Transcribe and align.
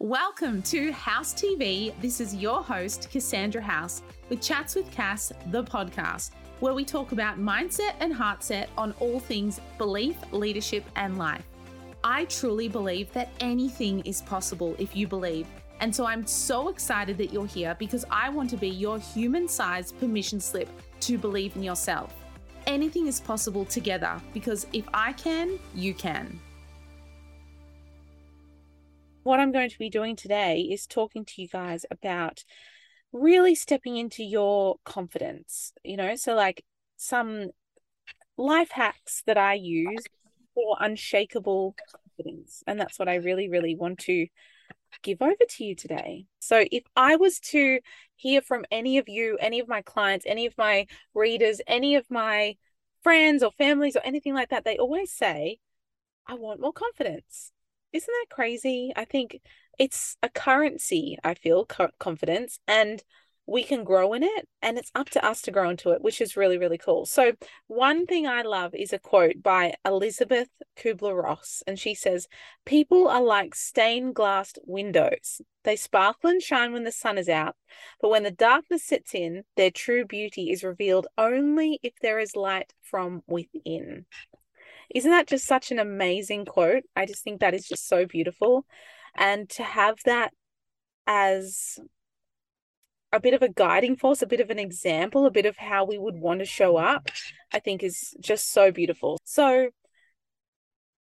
Welcome 0.00 0.60
to 0.62 0.90
House 0.90 1.32
TV. 1.32 1.94
This 2.00 2.20
is 2.20 2.34
your 2.34 2.64
host, 2.64 3.08
Cassandra 3.12 3.62
House, 3.62 4.02
with 4.28 4.40
Chats 4.40 4.74
with 4.74 4.90
Cass, 4.90 5.32
the 5.52 5.62
podcast, 5.62 6.32
where 6.58 6.74
we 6.74 6.84
talk 6.84 7.12
about 7.12 7.38
mindset 7.38 7.94
and 8.00 8.12
heartset 8.12 8.70
on 8.76 8.92
all 8.98 9.20
things 9.20 9.60
belief, 9.78 10.16
leadership, 10.32 10.84
and 10.96 11.16
life. 11.16 11.44
I 12.02 12.24
truly 12.24 12.66
believe 12.68 13.12
that 13.12 13.30
anything 13.38 14.00
is 14.00 14.20
possible 14.22 14.74
if 14.80 14.96
you 14.96 15.06
believe. 15.06 15.46
And 15.78 15.94
so 15.94 16.06
I'm 16.06 16.26
so 16.26 16.70
excited 16.70 17.16
that 17.18 17.32
you're 17.32 17.46
here 17.46 17.76
because 17.78 18.04
I 18.10 18.30
want 18.30 18.50
to 18.50 18.56
be 18.56 18.68
your 18.68 18.98
human 18.98 19.46
sized 19.46 19.98
permission 20.00 20.40
slip 20.40 20.68
to 21.02 21.16
believe 21.18 21.54
in 21.54 21.62
yourself. 21.62 22.12
Anything 22.66 23.06
is 23.06 23.20
possible 23.20 23.64
together 23.64 24.20
because 24.34 24.66
if 24.72 24.86
I 24.92 25.12
can, 25.12 25.56
you 25.72 25.94
can. 25.94 26.40
What 29.24 29.40
I'm 29.40 29.52
going 29.52 29.70
to 29.70 29.78
be 29.78 29.88
doing 29.88 30.16
today 30.16 30.60
is 30.60 30.86
talking 30.86 31.24
to 31.24 31.40
you 31.42 31.48
guys 31.48 31.86
about 31.90 32.44
really 33.10 33.54
stepping 33.54 33.96
into 33.96 34.22
your 34.22 34.76
confidence, 34.84 35.72
you 35.82 35.96
know, 35.96 36.14
so 36.14 36.34
like 36.34 36.62
some 36.98 37.48
life 38.36 38.70
hacks 38.70 39.22
that 39.26 39.38
I 39.38 39.54
use 39.54 40.04
for 40.54 40.76
unshakable 40.78 41.74
confidence. 42.18 42.62
And 42.66 42.78
that's 42.78 42.98
what 42.98 43.08
I 43.08 43.14
really, 43.14 43.48
really 43.48 43.74
want 43.74 44.00
to 44.00 44.26
give 45.02 45.22
over 45.22 45.34
to 45.48 45.64
you 45.64 45.74
today. 45.74 46.26
So, 46.40 46.66
if 46.70 46.84
I 46.94 47.16
was 47.16 47.40
to 47.40 47.80
hear 48.16 48.42
from 48.42 48.66
any 48.70 48.98
of 48.98 49.08
you, 49.08 49.38
any 49.40 49.58
of 49.58 49.68
my 49.68 49.80
clients, 49.80 50.26
any 50.28 50.44
of 50.44 50.52
my 50.58 50.86
readers, 51.14 51.62
any 51.66 51.94
of 51.94 52.04
my 52.10 52.56
friends 53.02 53.42
or 53.42 53.52
families 53.52 53.96
or 53.96 54.02
anything 54.04 54.34
like 54.34 54.50
that, 54.50 54.66
they 54.66 54.76
always 54.76 55.10
say, 55.10 55.60
I 56.26 56.34
want 56.34 56.60
more 56.60 56.74
confidence. 56.74 57.53
Isn't 57.94 58.12
that 58.12 58.34
crazy? 58.34 58.92
I 58.94 59.06
think 59.06 59.40
it's 59.78 60.16
a 60.22 60.28
currency, 60.28 61.16
I 61.24 61.34
feel, 61.34 61.64
confidence. 61.98 62.58
And 62.68 63.02
we 63.46 63.62
can 63.62 63.84
grow 63.84 64.12
in 64.14 64.22
it 64.22 64.48
and 64.62 64.78
it's 64.78 64.90
up 64.94 65.10
to 65.10 65.24
us 65.24 65.42
to 65.42 65.50
grow 65.50 65.68
into 65.68 65.90
it 65.90 66.02
which 66.02 66.20
is 66.20 66.36
really 66.36 66.56
really 66.56 66.78
cool 66.78 67.04
so 67.04 67.32
one 67.66 68.06
thing 68.06 68.26
i 68.26 68.42
love 68.42 68.74
is 68.74 68.92
a 68.92 68.98
quote 68.98 69.42
by 69.42 69.74
elizabeth 69.84 70.48
kubler-ross 70.76 71.62
and 71.66 71.78
she 71.78 71.94
says 71.94 72.26
people 72.64 73.06
are 73.06 73.22
like 73.22 73.54
stained 73.54 74.14
glass 74.14 74.54
windows 74.64 75.42
they 75.64 75.76
sparkle 75.76 76.30
and 76.30 76.42
shine 76.42 76.72
when 76.72 76.84
the 76.84 76.92
sun 76.92 77.18
is 77.18 77.28
out 77.28 77.54
but 78.00 78.08
when 78.08 78.22
the 78.22 78.30
darkness 78.30 78.84
sets 78.84 79.14
in 79.14 79.44
their 79.56 79.70
true 79.70 80.04
beauty 80.04 80.50
is 80.50 80.64
revealed 80.64 81.06
only 81.18 81.78
if 81.82 81.92
there 82.00 82.18
is 82.18 82.34
light 82.34 82.72
from 82.80 83.22
within 83.26 84.06
isn't 84.94 85.10
that 85.10 85.26
just 85.26 85.46
such 85.46 85.70
an 85.70 85.78
amazing 85.78 86.44
quote 86.44 86.84
i 86.96 87.04
just 87.04 87.22
think 87.22 87.40
that 87.40 87.54
is 87.54 87.66
just 87.66 87.88
so 87.88 88.06
beautiful 88.06 88.64
and 89.16 89.48
to 89.48 89.62
have 89.62 89.98
that 90.04 90.32
as 91.06 91.78
a 93.14 93.20
bit 93.20 93.32
of 93.32 93.42
a 93.42 93.48
guiding 93.48 93.96
force, 93.96 94.22
a 94.22 94.26
bit 94.26 94.40
of 94.40 94.50
an 94.50 94.58
example, 94.58 95.24
a 95.24 95.30
bit 95.30 95.46
of 95.46 95.56
how 95.56 95.84
we 95.84 95.96
would 95.96 96.16
want 96.16 96.40
to 96.40 96.44
show 96.44 96.76
up, 96.76 97.08
I 97.52 97.60
think 97.60 97.82
is 97.82 98.14
just 98.20 98.52
so 98.52 98.72
beautiful. 98.72 99.18
So, 99.24 99.68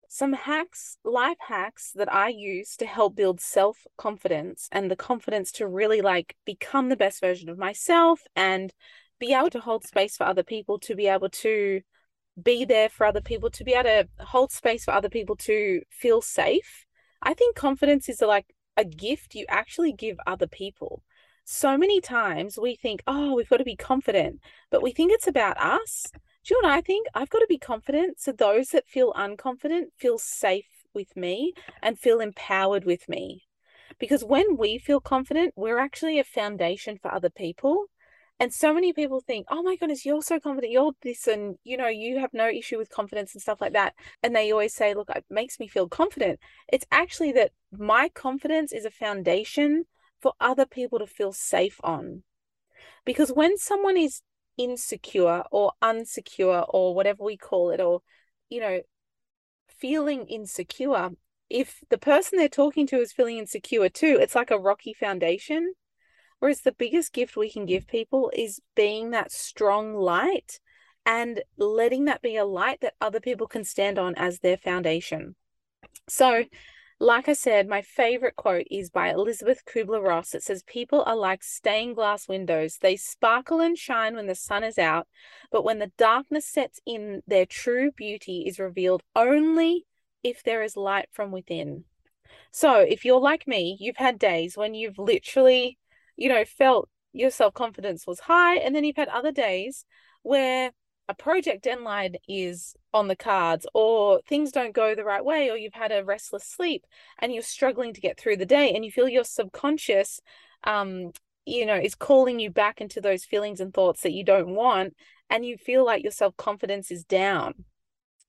some 0.09 0.35
hacks, 0.35 0.99
life 1.05 1.39
hacks 1.41 1.93
that 1.95 2.13
I 2.13 2.29
use 2.29 2.77
to 2.77 2.87
help 2.87 3.17
build 3.17 3.41
self 3.41 3.79
confidence 3.97 4.69
and 4.71 4.91
the 4.91 4.97
confidence 4.97 5.51
to 5.53 5.67
really 5.67 6.03
like 6.03 6.37
become 6.45 6.91
the 6.91 6.97
best 6.97 7.19
version 7.23 7.49
of 7.49 7.57
myself 7.57 8.21
and 8.37 8.75
be 9.19 9.33
able 9.33 9.49
to 9.51 9.61
hold 9.61 9.85
space 9.85 10.15
for 10.15 10.25
other 10.25 10.43
people, 10.43 10.79
to 10.81 10.95
be 10.95 11.07
able 11.07 11.31
to 11.31 11.81
be 12.41 12.65
there 12.65 12.89
for 12.89 13.07
other 13.07 13.21
people, 13.21 13.51
to 13.51 13.65
be 13.65 13.73
able 13.73 13.85
to 13.85 14.09
hold 14.21 14.53
space 14.53 14.85
for 14.85 14.93
other 14.93 15.09
people 15.09 15.37
to 15.37 15.83
feel 15.91 16.23
safe. 16.23 16.87
I 17.23 17.35
think 17.35 17.57
confidence 17.57 18.09
is 18.09 18.21
like 18.21 18.55
a 18.77 18.85
gift 18.85 19.35
you 19.35 19.45
actually 19.49 19.93
give 19.93 20.17
other 20.27 20.47
people 20.47 21.03
so 21.45 21.77
many 21.77 22.01
times 22.01 22.59
we 22.59 22.77
think, 22.77 23.03
oh, 23.07 23.35
we've 23.35 23.49
got 23.49 23.57
to 23.59 23.65
be 23.65 23.77
confident, 23.77 24.41
but 24.71 24.83
we 24.83 24.93
think 24.93 25.13
it's 25.13 25.27
about 25.27 25.59
us. 25.59 26.07
Do 26.45 26.55
you 26.55 26.63
know 26.63 26.69
what 26.69 26.79
I 26.79 26.81
think? 26.81 27.07
I've 27.15 27.31
got 27.31 27.41
to 27.41 27.47
be 27.49 27.59
confident 27.59 28.21
so 28.21 28.33
those 28.33 28.69
that 28.69 28.89
feel 28.89 29.13
unconfident 29.15 29.87
feel 29.97 30.19
safe 30.19 30.67
with 30.95 31.17
me 31.17 31.53
and 31.83 31.99
feel 31.99 32.21
empowered 32.21 32.85
with 32.85 33.09
me. 33.09 33.45
Because 33.99 34.25
when 34.25 34.57
we 34.57 34.79
feel 34.79 35.01
confident, 35.01 35.53
we're 35.57 35.79
actually 35.79 36.19
a 36.19 36.25
foundation 36.25 36.99
for 37.01 37.13
other 37.13 37.31
people. 37.31 37.87
And 38.43 38.53
so 38.53 38.75
many 38.75 38.93
people 38.93 39.21
think, 39.21 39.47
oh 39.53 39.63
my 39.63 39.77
goodness, 39.77 40.05
you're 40.05 40.21
so 40.21 40.41
confident, 40.41 40.73
you're 40.73 40.91
this, 41.03 41.29
and 41.29 41.59
you 41.63 41.77
know, 41.77 41.87
you 41.87 42.19
have 42.19 42.35
no 42.35 42.49
issue 42.49 42.77
with 42.77 42.91
confidence 42.91 43.35
and 43.35 43.41
stuff 43.41 43.61
like 43.61 43.75
that. 43.75 43.95
And 44.21 44.35
they 44.35 44.51
always 44.51 44.75
say, 44.75 44.95
look, 44.95 45.11
it 45.11 45.25
makes 45.31 45.61
me 45.61 45.69
feel 45.69 45.89
confident. 45.89 46.41
It's 46.67 46.85
actually 46.91 47.31
that 47.35 47.53
my 47.71 48.09
confidence 48.09 48.73
is 48.73 48.85
a 48.85 48.91
foundation 48.91 49.85
for 50.21 50.33
other 50.41 50.67
people 50.67 50.99
to 50.99 51.07
feel 51.07 51.33
safe 51.33 51.79
on. 51.85 52.25
Because 53.05 53.31
when 53.31 53.59
someone 53.59 53.97
is 53.97 54.23
insecure 54.59 55.45
or 55.53 55.75
unsecure 55.81 56.67
or 56.69 56.97
whatever 56.97 57.23
we 57.23 57.37
call 57.37 57.71
it, 57.71 57.81
or, 57.81 58.01
you 58.49 58.59
know, 58.61 58.81
feeling 59.69 60.27
insecure, 60.27 61.11
if 61.49 61.85
the 61.91 61.99
person 61.99 62.39
they're 62.39 62.49
talking 62.49 62.89
to 62.89 62.97
is 62.97 63.13
feeling 63.13 63.39
insecure 63.39 63.89
too, 63.89 64.19
it's 64.21 64.35
like 64.35 64.51
a 64.51 64.59
rocky 64.59 64.95
foundation. 64.95 65.75
Whereas 66.43 66.63
the 66.63 66.73
biggest 66.73 67.13
gift 67.13 67.37
we 67.37 67.49
can 67.53 67.67
give 67.67 67.87
people 67.87 68.33
is 68.35 68.61
being 68.75 69.11
that 69.11 69.31
strong 69.31 69.95
light 69.95 70.59
and 71.07 71.41
letting 71.57 72.07
that 72.07 72.21
be 72.21 72.35
a 72.35 72.45
light 72.45 72.81
that 72.81 72.95
other 73.01 73.21
people 73.21 73.47
can 73.47 73.63
stand 73.63 73.97
on 73.97 74.17
as 74.17 74.41
their 74.41 74.57
foundation. 74.57 75.37
So, 76.09 76.47
like 76.99 77.29
I 77.29 77.35
said, 77.35 77.69
my 77.69 77.81
favorite 77.81 78.35
quote 78.35 78.67
is 78.73 78.91
by 78.91 79.11
Elizabeth 79.11 79.63
Kubler 79.65 80.03
Ross. 80.03 80.35
It 80.35 80.43
says, 80.43 80.65
People 80.65 81.05
are 81.05 81.15
like 81.15 81.45
stained 81.45 81.95
glass 81.95 82.27
windows. 82.27 82.79
They 82.81 82.97
sparkle 82.97 83.61
and 83.61 83.79
shine 83.79 84.17
when 84.17 84.27
the 84.27 84.35
sun 84.35 84.65
is 84.65 84.79
out, 84.79 85.07
but 85.53 85.63
when 85.63 85.79
the 85.79 85.93
darkness 85.97 86.45
sets 86.45 86.81
in, 86.85 87.23
their 87.25 87.47
true 87.47 87.93
beauty 87.93 88.47
is 88.49 88.59
revealed 88.59 89.05
only 89.15 89.87
if 90.25 90.43
there 90.43 90.65
is 90.65 90.77
light 90.77 91.07
from 91.13 91.31
within. 91.31 91.85
So, 92.51 92.81
if 92.81 93.05
you're 93.05 93.21
like 93.21 93.47
me, 93.47 93.77
you've 93.79 93.99
had 93.99 94.19
days 94.19 94.57
when 94.57 94.75
you've 94.75 94.99
literally, 94.99 95.79
you 96.23 96.29
know, 96.29 96.45
felt 96.45 96.89
your 97.13 97.31
self 97.31 97.53
confidence 97.53 98.07
was 98.07 98.21
high, 98.21 98.57
and 98.57 98.75
then 98.75 98.85
you've 98.85 98.97
had 98.97 99.09
other 99.09 99.33
days 99.33 99.85
where 100.23 100.71
a 101.09 101.15
project 101.15 101.65
deadline 101.65 102.15
is 102.29 102.77
on 102.95 103.09
the 103.09 103.17
cards 103.17 103.67
or 103.75 104.21
things 104.29 104.53
don't 104.53 104.73
go 104.73 104.95
the 104.95 105.03
right 105.05 105.25
way 105.25 105.51
or 105.51 105.57
you've 105.57 105.75
had 105.75 105.91
a 105.91 106.05
restless 106.05 106.45
sleep 106.45 106.85
and 107.19 107.33
you're 107.35 107.43
struggling 107.43 107.93
to 107.93 108.01
get 108.01 108.19
through 108.19 108.37
the 108.37 108.47
day 108.47 108.73
and 108.73 108.85
you 108.85 108.93
feel 108.93 109.09
your 109.09 109.25
subconscious 109.25 110.21
um 110.63 111.11
you 111.45 111.67
know 111.67 111.75
is 111.75 111.97
calling 111.97 112.39
you 112.39 112.51
back 112.51 112.81
into 112.81 113.01
those 113.01 113.25
feelings 113.25 113.61
and 113.61 113.75
thoughts 113.75 114.03
that 114.03 114.13
you 114.13 114.25
don't 114.25 114.55
want 114.55 114.95
and 115.29 115.45
you 115.45 115.57
feel 115.57 115.85
like 115.85 116.05
your 116.05 116.13
self-confidence 116.13 116.93
is 116.93 117.05
down. 117.05 117.53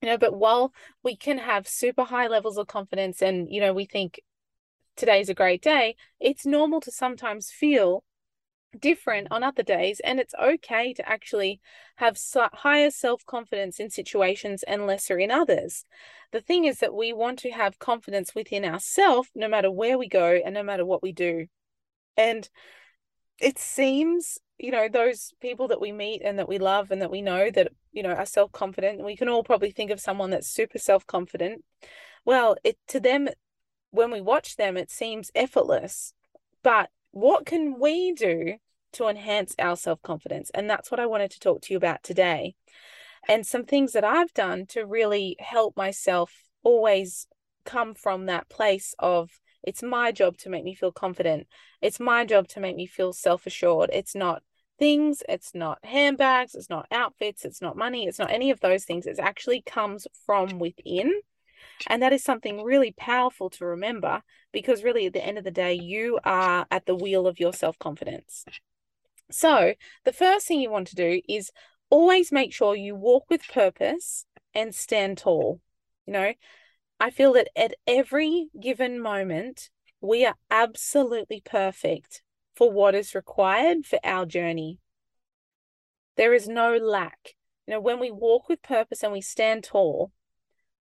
You 0.02 0.10
know 0.10 0.18
but 0.18 0.36
while 0.36 0.74
we 1.04 1.16
can 1.16 1.38
have 1.38 1.68
super 1.68 2.04
high 2.04 2.28
levels 2.28 2.58
of 2.58 2.66
confidence 2.66 3.22
and 3.22 3.48
you 3.52 3.62
know 3.62 3.72
we 3.72 3.86
think 3.86 4.20
today's 4.96 5.30
a 5.30 5.34
great 5.34 5.62
day 5.62 5.96
it's 6.20 6.46
normal 6.46 6.80
to 6.80 6.92
sometimes 6.92 7.52
feel 7.52 8.04
different 8.80 9.28
on 9.32 9.44
other 9.44 9.64
days 9.64 10.02
and 10.04 10.20
it's 10.20 10.34
okay 10.42 10.94
to 10.94 11.08
actually 11.08 11.60
have 11.98 12.18
higher 12.54 12.90
self-confidence 12.90 13.80
in 13.80 13.90
situations 13.90 14.64
and 14.64 14.88
lesser 14.88 15.18
in 15.20 15.32
others. 15.32 15.86
The 16.32 16.42
thing 16.42 16.66
is 16.66 16.80
that 16.80 16.94
we 16.94 17.14
want 17.14 17.40
to 17.40 17.52
have 17.52 17.80
confidence 17.80 18.34
within 18.34 18.66
ourselves 18.66 19.30
no 19.36 19.48
matter 19.48 19.72
where 19.72 19.98
we 19.98 20.08
go 20.08 20.40
and 20.44 20.54
no 20.54 20.64
matter 20.64 20.86
what 20.86 21.04
we 21.04 21.12
do. 21.12 21.48
And 22.18 22.50
it 23.40 23.58
seems 23.60 24.40
you 24.60 24.72
know 24.72 24.88
those 24.88 25.34
people 25.42 25.68
that 25.68 25.82
we 25.82 25.92
meet 25.92 26.22
and 26.24 26.38
that 26.38 26.48
we 26.48 26.60
love 26.60 26.92
and 26.92 27.02
that 27.02 27.10
we 27.10 27.22
know 27.22 27.50
that 27.50 27.70
you 27.92 28.04
know 28.04 28.12
are 28.12 28.26
self-confident 28.26 29.04
we 29.04 29.18
can 29.18 29.28
all 29.28 29.44
probably 29.44 29.72
think 29.72 29.90
of 29.90 30.00
someone 30.00 30.30
that's 30.30 30.48
super 30.48 30.78
self-confident. 30.78 31.64
Well 32.26 32.56
it 32.64 32.78
to 32.90 33.00
them 33.00 33.30
when 33.94 34.12
we 34.12 34.20
watch 34.20 34.56
them 34.58 34.76
it 34.76 34.92
seems 34.92 35.32
effortless 35.34 36.14
but 36.64 36.90
what 37.12 37.46
can 37.46 37.80
we 37.80 38.12
do 38.14 38.56
to 38.94 39.08
enhance 39.08 39.54
our 39.60 39.76
self 39.76 40.02
confidence? 40.02 40.50
And 40.54 40.70
that's 40.70 40.90
what 40.90 41.00
I 41.00 41.06
wanted 41.06 41.32
to 41.32 41.40
talk 41.40 41.62
to 41.62 41.74
you 41.74 41.78
about 41.78 42.04
today. 42.04 42.56
And 43.28 43.46
some 43.46 43.66
things 43.66 43.94
that 43.94 44.04
I've 44.04 44.34
done 44.34 44.66
to 44.68 44.86
really 44.86 45.36
help 45.40 45.78
myself 45.78 46.32
always 46.64 47.28
come 47.66 47.94
from 47.94 48.26
that 48.26 48.50
place 48.50 48.96
of 49.00 49.30
it's 49.64 49.82
my 49.82 50.12
job 50.12 50.38
to 50.40 50.50
make 50.50 50.66
me 50.66 50.76
feel 50.76 50.92
confident. 50.92 51.48
It's 51.82 52.00
my 52.00 52.26
job 52.26 52.48
to 52.50 52.60
make 52.60 52.76
me 52.76 52.86
feel 52.86 53.14
self 53.14 53.46
assured. 53.46 53.90
It's 53.94 54.16
not 54.16 54.44
things, 54.80 55.22
it's 55.30 55.54
not 55.54 55.80
handbags, 55.86 56.56
it's 56.56 56.70
not 56.70 56.88
outfits, 56.92 57.46
it's 57.46 57.62
not 57.62 57.78
money, 57.78 58.08
it's 58.08 58.20
not 58.20 58.32
any 58.32 58.50
of 58.50 58.60
those 58.60 58.86
things. 58.86 59.06
It 59.06 59.20
actually 59.20 59.62
comes 59.62 60.08
from 60.26 60.60
within. 60.60 61.14
And 61.88 62.02
that 62.02 62.14
is 62.14 62.24
something 62.24 62.64
really 62.64 62.94
powerful 62.98 63.50
to 63.52 63.66
remember 63.66 64.22
because, 64.52 64.84
really, 64.84 65.06
at 65.06 65.14
the 65.14 65.26
end 65.26 65.38
of 65.38 65.44
the 65.44 65.52
day, 65.52 65.74
you 65.74 66.20
are 66.24 66.66
at 66.72 66.86
the 66.86 66.96
wheel 66.96 67.28
of 67.28 67.40
your 67.40 67.54
self 67.54 67.78
confidence. 67.80 68.46
So, 69.32 69.74
the 70.06 70.14
first 70.14 70.48
thing 70.48 70.60
you 70.60 70.70
want 70.70 70.88
to 70.88 70.96
do 70.96 71.22
is 71.28 71.52
always 71.90 72.32
make 72.32 72.54
sure 72.54 72.76
you 72.76 72.96
walk 72.96 73.26
with 73.30 73.48
purpose 73.48 74.26
and 74.54 74.74
stand 74.74 75.18
tall. 75.18 75.60
You 76.06 76.14
know, 76.14 76.34
I 77.00 77.10
feel 77.10 77.34
that 77.34 77.50
at 77.56 77.74
every 77.88 78.50
given 78.60 79.00
moment, 79.00 79.70
we 80.02 80.26
are 80.26 80.36
absolutely 80.52 81.42
perfect 81.44 82.22
for 82.56 82.72
what 82.72 82.96
is 82.96 83.16
required 83.16 83.86
for 83.86 84.00
our 84.04 84.26
journey. 84.26 84.80
There 86.16 86.34
is 86.34 86.48
no 86.48 86.76
lack. 86.78 87.36
You 87.68 87.74
know, 87.74 87.80
when 87.80 88.00
we 88.00 88.12
walk 88.12 88.50
with 88.50 88.62
purpose 88.62 89.04
and 89.04 89.12
we 89.12 89.22
stand 89.22 89.64
tall, 89.64 90.12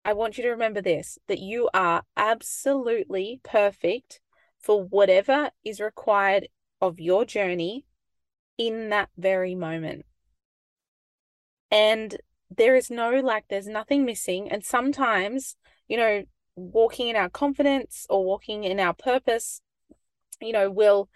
I 0.04 0.14
want 0.14 0.38
you 0.38 0.44
to 0.44 0.50
remember 0.50 0.82
this 0.82 1.20
that 1.28 1.40
you 1.40 1.70
are 1.74 2.04
absolutely 2.18 3.40
perfect 3.44 4.20
for 4.60 4.84
whatever 4.84 5.52
is 5.64 5.80
required 5.80 6.48
of 6.80 7.00
your 7.00 7.26
journey 7.26 7.86
in 8.58 8.90
that 8.90 9.10
very 9.18 9.56
moment. 9.56 10.06
And 11.70 12.18
there 12.56 12.76
is 12.76 12.90
no 12.90 13.12
lack, 13.20 13.46
there's 13.48 13.68
nothing 13.68 14.04
missing. 14.04 14.52
And 14.52 14.64
sometimes, 14.64 15.56
you 15.88 15.98
know, 15.98 16.24
walking 16.56 17.08
in 17.08 17.16
our 17.16 17.30
confidence 17.30 18.06
or 18.10 18.26
walking 18.26 18.64
in 18.64 18.80
our 18.80 18.94
purpose, 18.94 19.62
you 20.42 20.52
know, 20.52 20.70
will 20.70 21.10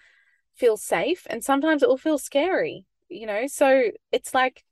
feel 0.55 0.77
safe. 0.77 1.27
And 1.29 1.43
sometimes 1.43 1.83
it 1.83 1.89
will 1.89 1.97
feel 1.97 2.17
scary, 2.17 2.85
you 3.09 3.25
know. 3.25 3.47
So 3.47 3.91
it's 4.11 4.33
like 4.33 4.63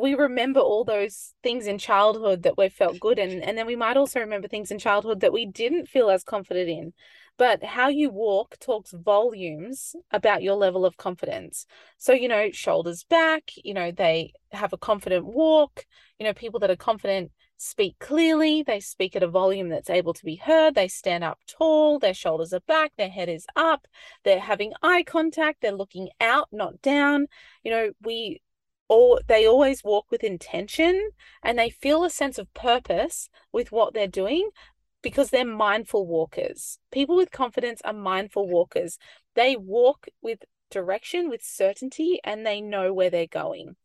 we 0.00 0.14
remember 0.14 0.60
all 0.60 0.84
those 0.84 1.34
things 1.42 1.66
in 1.66 1.78
childhood 1.78 2.42
that 2.42 2.56
we 2.56 2.68
felt 2.68 3.00
good 3.00 3.18
in. 3.18 3.42
And 3.42 3.56
then 3.56 3.66
we 3.66 3.76
might 3.76 3.96
also 3.96 4.20
remember 4.20 4.48
things 4.48 4.70
in 4.70 4.78
childhood 4.78 5.20
that 5.20 5.32
we 5.32 5.46
didn't 5.46 5.88
feel 5.88 6.10
as 6.10 6.24
confident 6.24 6.68
in. 6.68 6.92
But 7.38 7.64
how 7.64 7.88
you 7.88 8.10
walk 8.10 8.58
talks 8.58 8.92
volumes 8.92 9.96
about 10.10 10.42
your 10.42 10.56
level 10.56 10.84
of 10.84 10.96
confidence. 10.96 11.64
So, 11.96 12.12
you 12.12 12.28
know, 12.28 12.50
shoulders 12.50 13.04
back, 13.04 13.50
you 13.56 13.72
know, 13.72 13.90
they 13.90 14.32
have 14.52 14.72
a 14.72 14.78
confident 14.78 15.24
walk. 15.24 15.86
You 16.18 16.26
know, 16.26 16.34
people 16.34 16.60
that 16.60 16.70
are 16.70 16.76
confident 16.76 17.32
speak 17.56 17.98
clearly, 17.98 18.62
they 18.62 18.80
speak 18.80 19.14
at 19.16 19.22
a 19.22 19.28
volume 19.28 19.68
that's 19.68 19.90
able 19.90 20.14
to 20.14 20.24
be 20.24 20.36
heard, 20.36 20.74
they 20.74 20.88
stand 20.88 21.22
up 21.22 21.38
tall, 21.46 21.98
their 21.98 22.14
shoulders 22.14 22.54
are 22.54 22.60
back, 22.60 22.92
their 22.96 23.10
head 23.10 23.28
is 23.28 23.46
up, 23.54 23.86
they're 24.24 24.40
having 24.40 24.72
eye 24.82 25.02
contact, 25.02 25.60
they're 25.60 25.72
looking 25.72 26.08
out, 26.20 26.48
not 26.52 26.80
down. 26.80 27.26
You 27.62 27.70
know, 27.70 27.90
we 28.02 28.40
all 28.90 29.20
they 29.28 29.46
always 29.46 29.84
walk 29.84 30.10
with 30.10 30.24
intention 30.24 31.10
and 31.44 31.56
they 31.56 31.70
feel 31.70 32.02
a 32.02 32.10
sense 32.10 32.38
of 32.38 32.52
purpose 32.54 33.28
with 33.52 33.70
what 33.70 33.94
they're 33.94 34.08
doing 34.08 34.50
because 35.00 35.30
they're 35.30 35.46
mindful 35.46 36.06
walkers. 36.06 36.78
People 36.90 37.14
with 37.16 37.30
confidence 37.30 37.80
are 37.84 37.92
mindful 37.92 38.48
walkers. 38.48 38.98
They 39.36 39.56
walk 39.56 40.08
with 40.20 40.40
direction, 40.72 41.30
with 41.30 41.40
certainty, 41.40 42.18
and 42.24 42.44
they 42.44 42.60
know 42.60 42.92
where 42.92 43.10
they're 43.10 43.28
going. 43.28 43.76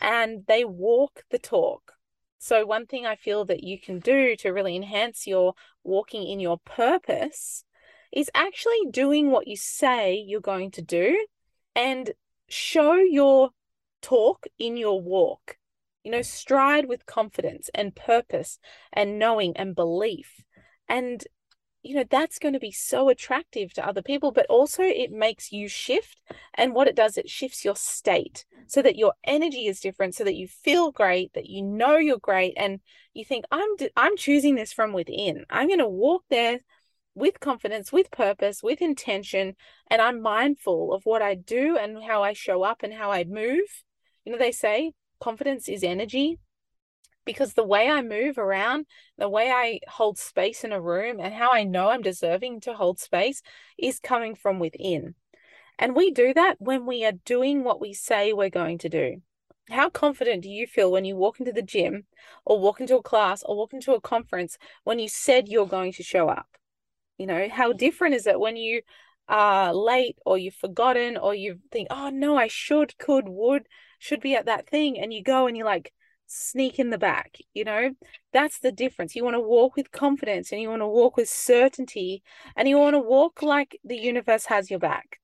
And 0.00 0.44
they 0.48 0.64
walk 0.64 1.24
the 1.30 1.38
talk. 1.38 1.92
So, 2.38 2.64
one 2.64 2.86
thing 2.86 3.04
I 3.04 3.16
feel 3.16 3.44
that 3.46 3.62
you 3.62 3.78
can 3.78 3.98
do 3.98 4.34
to 4.36 4.50
really 4.50 4.76
enhance 4.76 5.26
your 5.26 5.54
walking 5.84 6.26
in 6.26 6.40
your 6.40 6.58
purpose 6.64 7.64
is 8.12 8.30
actually 8.34 8.86
doing 8.90 9.30
what 9.30 9.46
you 9.46 9.56
say 9.56 10.14
you're 10.14 10.40
going 10.40 10.70
to 10.70 10.82
do 10.82 11.26
and 11.74 12.12
show 12.48 12.94
your 12.94 13.50
talk 14.02 14.46
in 14.58 14.76
your 14.76 15.00
walk. 15.00 15.56
You 16.04 16.12
know, 16.12 16.22
stride 16.22 16.86
with 16.86 17.06
confidence 17.06 17.68
and 17.74 17.94
purpose 17.94 18.58
and 18.92 19.18
knowing 19.18 19.56
and 19.56 19.74
belief. 19.74 20.42
And 20.88 21.24
you 21.82 21.94
know 21.94 22.04
that's 22.08 22.38
going 22.38 22.54
to 22.54 22.60
be 22.60 22.72
so 22.72 23.08
attractive 23.08 23.72
to 23.72 23.86
other 23.86 24.02
people 24.02 24.32
but 24.32 24.46
also 24.46 24.82
it 24.82 25.10
makes 25.12 25.52
you 25.52 25.68
shift. 25.68 26.20
And 26.54 26.74
what 26.74 26.88
it 26.88 26.96
does 26.96 27.16
it 27.16 27.28
shifts 27.28 27.64
your 27.64 27.76
state 27.76 28.44
so 28.66 28.82
that 28.82 28.96
your 28.96 29.14
energy 29.24 29.66
is 29.66 29.80
different 29.80 30.14
so 30.14 30.24
that 30.24 30.36
you 30.36 30.48
feel 30.48 30.90
great 30.90 31.32
that 31.34 31.46
you 31.46 31.62
know 31.62 31.96
you're 31.96 32.18
great 32.18 32.54
and 32.56 32.80
you 33.14 33.24
think 33.24 33.44
i'm 33.50 33.68
i'm 33.96 34.16
choosing 34.16 34.54
this 34.54 34.72
from 34.72 34.92
within. 34.92 35.44
I'm 35.50 35.68
going 35.68 35.78
to 35.78 35.88
walk 35.88 36.24
there 36.30 36.60
with 37.14 37.40
confidence 37.40 37.92
with 37.92 38.10
purpose 38.10 38.62
with 38.62 38.80
intention 38.80 39.56
and 39.90 40.00
i'm 40.00 40.22
mindful 40.22 40.94
of 40.94 41.04
what 41.04 41.20
i 41.20 41.34
do 41.34 41.76
and 41.76 42.02
how 42.04 42.22
i 42.22 42.32
show 42.32 42.62
up 42.62 42.82
and 42.82 42.94
how 42.94 43.10
i 43.10 43.24
move 43.24 43.82
you 44.28 44.32
know 44.32 44.38
they 44.38 44.52
say 44.52 44.92
confidence 45.22 45.70
is 45.70 45.82
energy 45.82 46.38
because 47.24 47.54
the 47.54 47.64
way 47.64 47.88
I 47.88 48.02
move 48.02 48.36
around, 48.36 48.84
the 49.16 49.26
way 49.26 49.50
I 49.50 49.80
hold 49.88 50.18
space 50.18 50.64
in 50.64 50.72
a 50.72 50.80
room, 50.82 51.18
and 51.18 51.32
how 51.32 51.50
I 51.50 51.64
know 51.64 51.88
I'm 51.88 52.02
deserving 52.02 52.60
to 52.60 52.74
hold 52.74 53.00
space 53.00 53.40
is 53.78 53.98
coming 53.98 54.34
from 54.34 54.58
within. 54.58 55.14
And 55.78 55.96
we 55.96 56.10
do 56.10 56.34
that 56.34 56.56
when 56.58 56.84
we 56.84 57.06
are 57.06 57.12
doing 57.24 57.64
what 57.64 57.80
we 57.80 57.94
say 57.94 58.34
we're 58.34 58.50
going 58.50 58.76
to 58.78 58.90
do. 58.90 59.22
How 59.70 59.88
confident 59.88 60.42
do 60.42 60.50
you 60.50 60.66
feel 60.66 60.92
when 60.92 61.06
you 61.06 61.16
walk 61.16 61.40
into 61.40 61.52
the 61.52 61.62
gym 61.62 62.04
or 62.44 62.60
walk 62.60 62.82
into 62.82 62.98
a 62.98 63.02
class 63.02 63.42
or 63.42 63.56
walk 63.56 63.72
into 63.72 63.94
a 63.94 64.00
conference 64.00 64.58
when 64.84 64.98
you 64.98 65.08
said 65.08 65.48
you're 65.48 65.66
going 65.66 65.92
to 65.92 66.02
show 66.02 66.28
up? 66.28 66.48
You 67.16 67.26
know, 67.26 67.48
how 67.50 67.72
different 67.72 68.14
is 68.14 68.26
it 68.26 68.38
when 68.38 68.56
you 68.56 68.82
are 69.28 69.74
late 69.74 70.18
or 70.24 70.38
you've 70.38 70.54
forgotten 70.54 71.16
or 71.16 71.34
you 71.34 71.60
think, 71.70 71.88
oh 71.90 72.10
no, 72.10 72.36
I 72.36 72.48
should, 72.48 72.96
could, 72.98 73.28
would, 73.28 73.68
should 73.98 74.20
be 74.20 74.34
at 74.34 74.46
that 74.46 74.68
thing. 74.68 74.98
And 74.98 75.12
you 75.12 75.22
go 75.22 75.46
and 75.46 75.56
you're 75.56 75.66
like, 75.66 75.92
sneak 76.30 76.78
in 76.78 76.90
the 76.90 76.98
back 76.98 77.38
you 77.54 77.64
know 77.64 77.90
that's 78.34 78.58
the 78.58 78.70
difference 78.70 79.16
you 79.16 79.24
want 79.24 79.34
to 79.34 79.40
walk 79.40 79.74
with 79.76 79.90
confidence 79.90 80.52
and 80.52 80.60
you 80.60 80.68
want 80.68 80.82
to 80.82 80.86
walk 80.86 81.16
with 81.16 81.26
certainty 81.26 82.22
and 82.54 82.68
you 82.68 82.76
want 82.76 82.92
to 82.92 83.00
walk 83.00 83.42
like 83.42 83.80
the 83.82 83.96
universe 83.96 84.44
has 84.44 84.70
your 84.70 84.78
back 84.78 85.18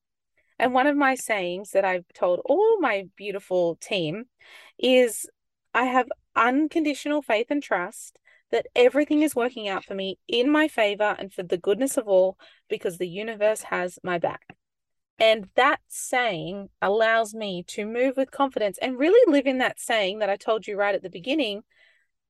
and 0.57 0.73
one 0.73 0.87
of 0.87 0.97
my 0.97 1.13
sayings 1.13 1.69
that 1.71 1.85
i've 1.85 2.05
told 2.15 2.41
all 2.45 2.79
my 2.79 3.05
beautiful 3.15 3.75
team 3.75 4.25
is 4.79 5.29
i 5.75 5.83
have 5.85 6.07
unconditional 6.35 7.21
faith 7.21 7.47
and 7.51 7.61
trust 7.61 8.19
that 8.51 8.67
everything 8.75 9.21
is 9.21 9.35
working 9.35 9.67
out 9.67 9.83
for 9.83 9.95
me 9.95 10.17
in 10.27 10.49
my 10.49 10.67
favor 10.67 11.15
and 11.17 11.33
for 11.33 11.43
the 11.43 11.57
goodness 11.57 11.97
of 11.97 12.07
all 12.07 12.37
because 12.69 12.97
the 12.97 13.07
universe 13.07 13.63
has 13.63 13.99
my 14.03 14.17
back 14.17 14.55
and 15.19 15.47
that 15.55 15.79
saying 15.87 16.69
allows 16.81 17.33
me 17.33 17.63
to 17.67 17.85
move 17.85 18.17
with 18.17 18.31
confidence 18.31 18.77
and 18.81 18.99
really 18.99 19.31
live 19.31 19.47
in 19.47 19.59
that 19.59 19.79
saying 19.79 20.19
that 20.19 20.29
I 20.29 20.35
told 20.35 20.67
you 20.67 20.77
right 20.77 20.95
at 20.95 21.03
the 21.03 21.09
beginning 21.09 21.61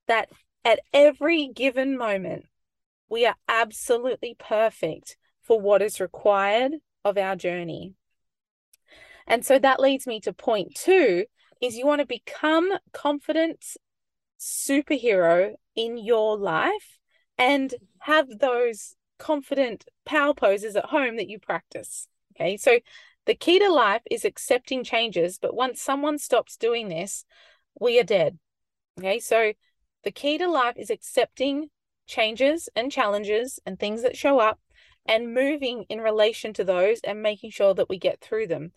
that 0.08 0.30
at 0.64 0.80
every 0.94 1.48
given 1.48 1.98
moment, 1.98 2.46
we 3.10 3.26
are 3.26 3.36
absolutely 3.48 4.36
perfect 4.38 5.18
for 5.42 5.60
what 5.60 5.82
is 5.82 6.00
required 6.00 6.74
of 7.04 7.18
our 7.18 7.36
journey. 7.36 7.94
And 9.28 9.44
so 9.44 9.58
that 9.58 9.80
leads 9.80 10.06
me 10.06 10.20
to 10.22 10.34
point 10.34 10.76
two 10.76 11.26
is 11.62 11.76
you 11.76 11.88
want 11.88 12.02
to 12.02 12.06
become 12.08 12.70
confident 12.94 13.66
superhero 14.40 15.54
in 15.76 15.98
your 15.98 16.38
life 16.38 16.98
and 17.38 17.74
have 18.00 18.28
those 18.40 18.96
confident 19.18 19.86
power 20.06 20.34
poses 20.34 20.76
at 20.76 20.86
home 20.86 21.18
that 21.18 21.30
you 21.30 21.40
practice. 21.40 22.08
Okay. 22.36 22.58
So 22.58 22.80
the 23.26 23.36
key 23.36 23.60
to 23.60 23.72
life 23.72 24.02
is 24.10 24.26
accepting 24.26 24.84
changes. 24.84 25.40
But 25.42 25.56
once 25.56 25.82
someone 25.82 26.18
stops 26.18 26.58
doing 26.58 26.90
this, 26.90 27.26
we 27.80 28.00
are 28.00 28.04
dead. 28.04 28.38
Okay. 29.00 29.20
So 29.20 29.54
the 30.04 30.12
key 30.12 30.38
to 30.38 30.48
life 30.48 30.76
is 30.78 30.90
accepting 30.90 31.70
changes 32.08 32.70
and 32.76 32.92
challenges 32.92 33.60
and 33.66 33.80
things 33.80 34.04
that 34.04 34.18
show 34.18 34.40
up 34.40 34.60
and 35.08 35.34
moving 35.34 35.86
in 35.90 36.00
relation 36.02 36.54
to 36.54 36.64
those 36.64 37.00
and 37.04 37.22
making 37.22 37.52
sure 37.52 37.74
that 37.74 37.90
we 37.90 37.98
get 37.98 38.22
through 38.22 38.48
them. 38.48 38.72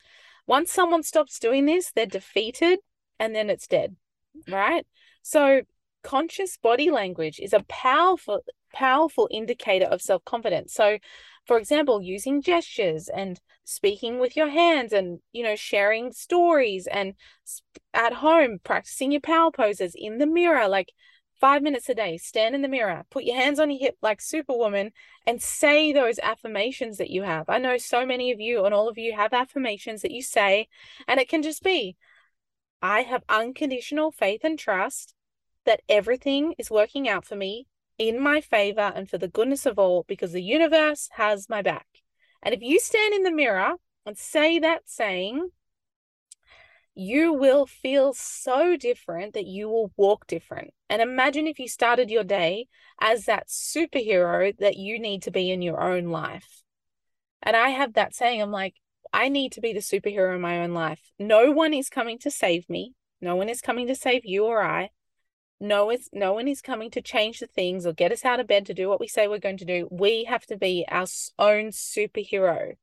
Once 0.47 0.73
someone 0.73 1.03
stops 1.03 1.39
doing 1.39 1.67
this, 1.67 1.93
they're 1.95 2.07
defeated 2.07 2.79
and 3.19 3.35
then 3.35 3.51
it's 3.51 3.67
dead. 3.67 3.97
Right. 4.49 4.87
So 5.23 5.63
conscious 6.03 6.57
body 6.57 6.91
language 6.91 7.41
is 7.41 7.53
a 7.53 7.65
powerful, 7.69 8.43
powerful 8.73 9.29
indicator 9.31 9.87
of 9.87 10.01
self 10.01 10.25
confidence. 10.25 10.75
So 10.75 10.99
for 11.49 11.59
example 11.59 12.01
using 12.01 12.43
gestures 12.43 13.09
and 13.09 13.41
speaking 13.65 14.21
with 14.21 14.37
your 14.37 14.49
hands 14.49 14.93
and 14.93 15.19
you 15.33 15.43
know 15.43 15.57
sharing 15.57 16.13
stories 16.13 16.87
and 16.87 17.15
at 17.95 18.13
home 18.13 18.59
practicing 18.63 19.11
your 19.11 19.21
power 19.21 19.51
poses 19.51 19.95
in 19.97 20.19
the 20.19 20.27
mirror 20.27 20.69
like 20.69 20.93
five 21.41 21.63
minutes 21.63 21.89
a 21.89 21.95
day 21.95 22.19
stand 22.19 22.55
in 22.55 22.63
the 22.63 22.69
mirror 22.69 23.05
put 23.11 23.25
your 23.25 23.37
hands 23.37 23.59
on 23.59 23.71
your 23.71 23.81
hip 23.81 23.97
like 24.03 24.21
superwoman 24.21 24.91
and 25.27 25.41
say 25.41 25.93
those 25.93 26.19
affirmations 26.19 26.99
that 26.99 27.11
you 27.11 27.23
have 27.23 27.49
i 27.49 27.59
know 27.59 27.79
so 27.79 28.05
many 28.05 28.31
of 28.31 28.39
you 28.39 28.65
and 28.65 28.75
all 28.75 28.89
of 28.89 28.99
you 28.99 29.15
have 29.15 29.33
affirmations 29.33 30.03
that 30.03 30.11
you 30.11 30.23
say 30.23 30.69
and 31.09 31.19
it 31.19 31.29
can 31.29 31.43
just 31.43 31.63
be 31.63 31.97
i 32.83 33.03
have 33.03 33.23
unconditional 33.29 34.11
faith 34.11 34.41
and 34.45 34.59
trust 34.59 35.15
that 35.65 35.83
everything 35.89 36.55
is 36.59 36.71
working 36.71 37.09
out 37.09 37.25
for 37.25 37.37
me 37.37 37.67
in 37.99 38.21
my 38.21 38.41
favor 38.41 38.93
and 38.95 39.11
for 39.11 39.19
the 39.19 39.29
goodness 39.29 39.67
of 39.67 39.79
all 39.79 40.05
because 40.09 40.33
the 40.33 40.43
universe 40.43 41.09
has 41.13 41.49
my 41.49 41.63
back. 41.63 41.87
And 42.43 42.55
if 42.55 42.63
you 42.63 42.79
stand 42.79 43.13
in 43.13 43.25
the 43.25 43.33
mirror 43.33 43.75
and 44.07 44.17
say 44.17 44.59
that 44.61 44.83
saying, 44.87 45.51
you 46.95 47.33
will 47.33 47.67
feel 47.67 48.13
so 48.15 48.77
different 48.77 49.35
that 49.35 49.47
you 49.47 49.69
will 49.69 49.93
walk 49.97 50.27
different. 50.27 50.71
And 50.89 51.03
imagine 51.03 51.47
if 51.47 51.59
you 51.59 51.69
started 51.69 52.11
your 52.11 52.25
day 52.25 52.67
as 53.01 53.27
that 53.27 53.49
superhero 53.49 54.57
that 54.59 54.77
you 54.77 54.99
need 54.99 55.23
to 55.25 55.31
be 55.31 55.51
in 55.51 55.63
your 55.63 55.81
own 55.81 56.07
life. 56.07 56.63
And 57.43 57.55
I 57.55 57.69
have 57.69 57.95
that 57.95 58.15
saying, 58.15 58.43
I'm 58.43 58.51
like, 58.51 58.75
I 59.13 59.29
need 59.29 59.53
to 59.53 59.61
be 59.61 59.73
the 59.73 59.81
superhero 59.81 60.35
in 60.35 60.41
my 60.41 60.61
own 60.63 60.73
life. 60.75 61.01
No 61.19 61.51
one 61.53 61.75
is 61.75 61.89
coming 61.89 62.19
to 62.21 62.31
save 62.31 62.69
me. 62.69 62.95
No 63.21 63.37
one 63.37 63.49
is 63.49 63.61
coming 63.61 63.87
to 63.89 63.95
save 63.95 64.25
you 64.25 64.45
or 64.45 64.63
I. 64.63 64.91
no 65.61 65.87
one's 65.87 66.09
no 66.13 66.33
one 66.33 66.47
is 66.49 66.61
coming 66.63 66.91
to 66.91 67.03
change 67.03 67.41
the 67.41 67.47
things 67.47 67.85
or 67.87 67.93
get 67.93 68.13
us 68.13 68.25
out 68.25 68.41
of 68.41 68.47
bed 68.47 68.65
to 68.67 68.75
do 68.75 68.89
what 68.89 69.01
we 69.01 69.09
say 69.09 69.27
we're 69.27 69.39
going 69.39 69.57
to 69.57 69.65
do 69.65 69.89
we 69.91 70.25
have 70.25 70.47
to 70.47 70.57
be 70.57 70.85
our 70.89 71.07
own 71.39 71.69
superhero 71.71 72.75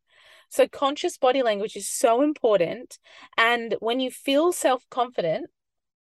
so 0.49 0.67
conscious 0.67 1.17
body 1.17 1.41
language 1.41 1.75
is 1.75 1.87
so 1.89 2.21
important 2.21 2.99
and 3.37 3.75
when 3.79 3.99
you 3.99 4.11
feel 4.11 4.51
self-confident 4.51 5.49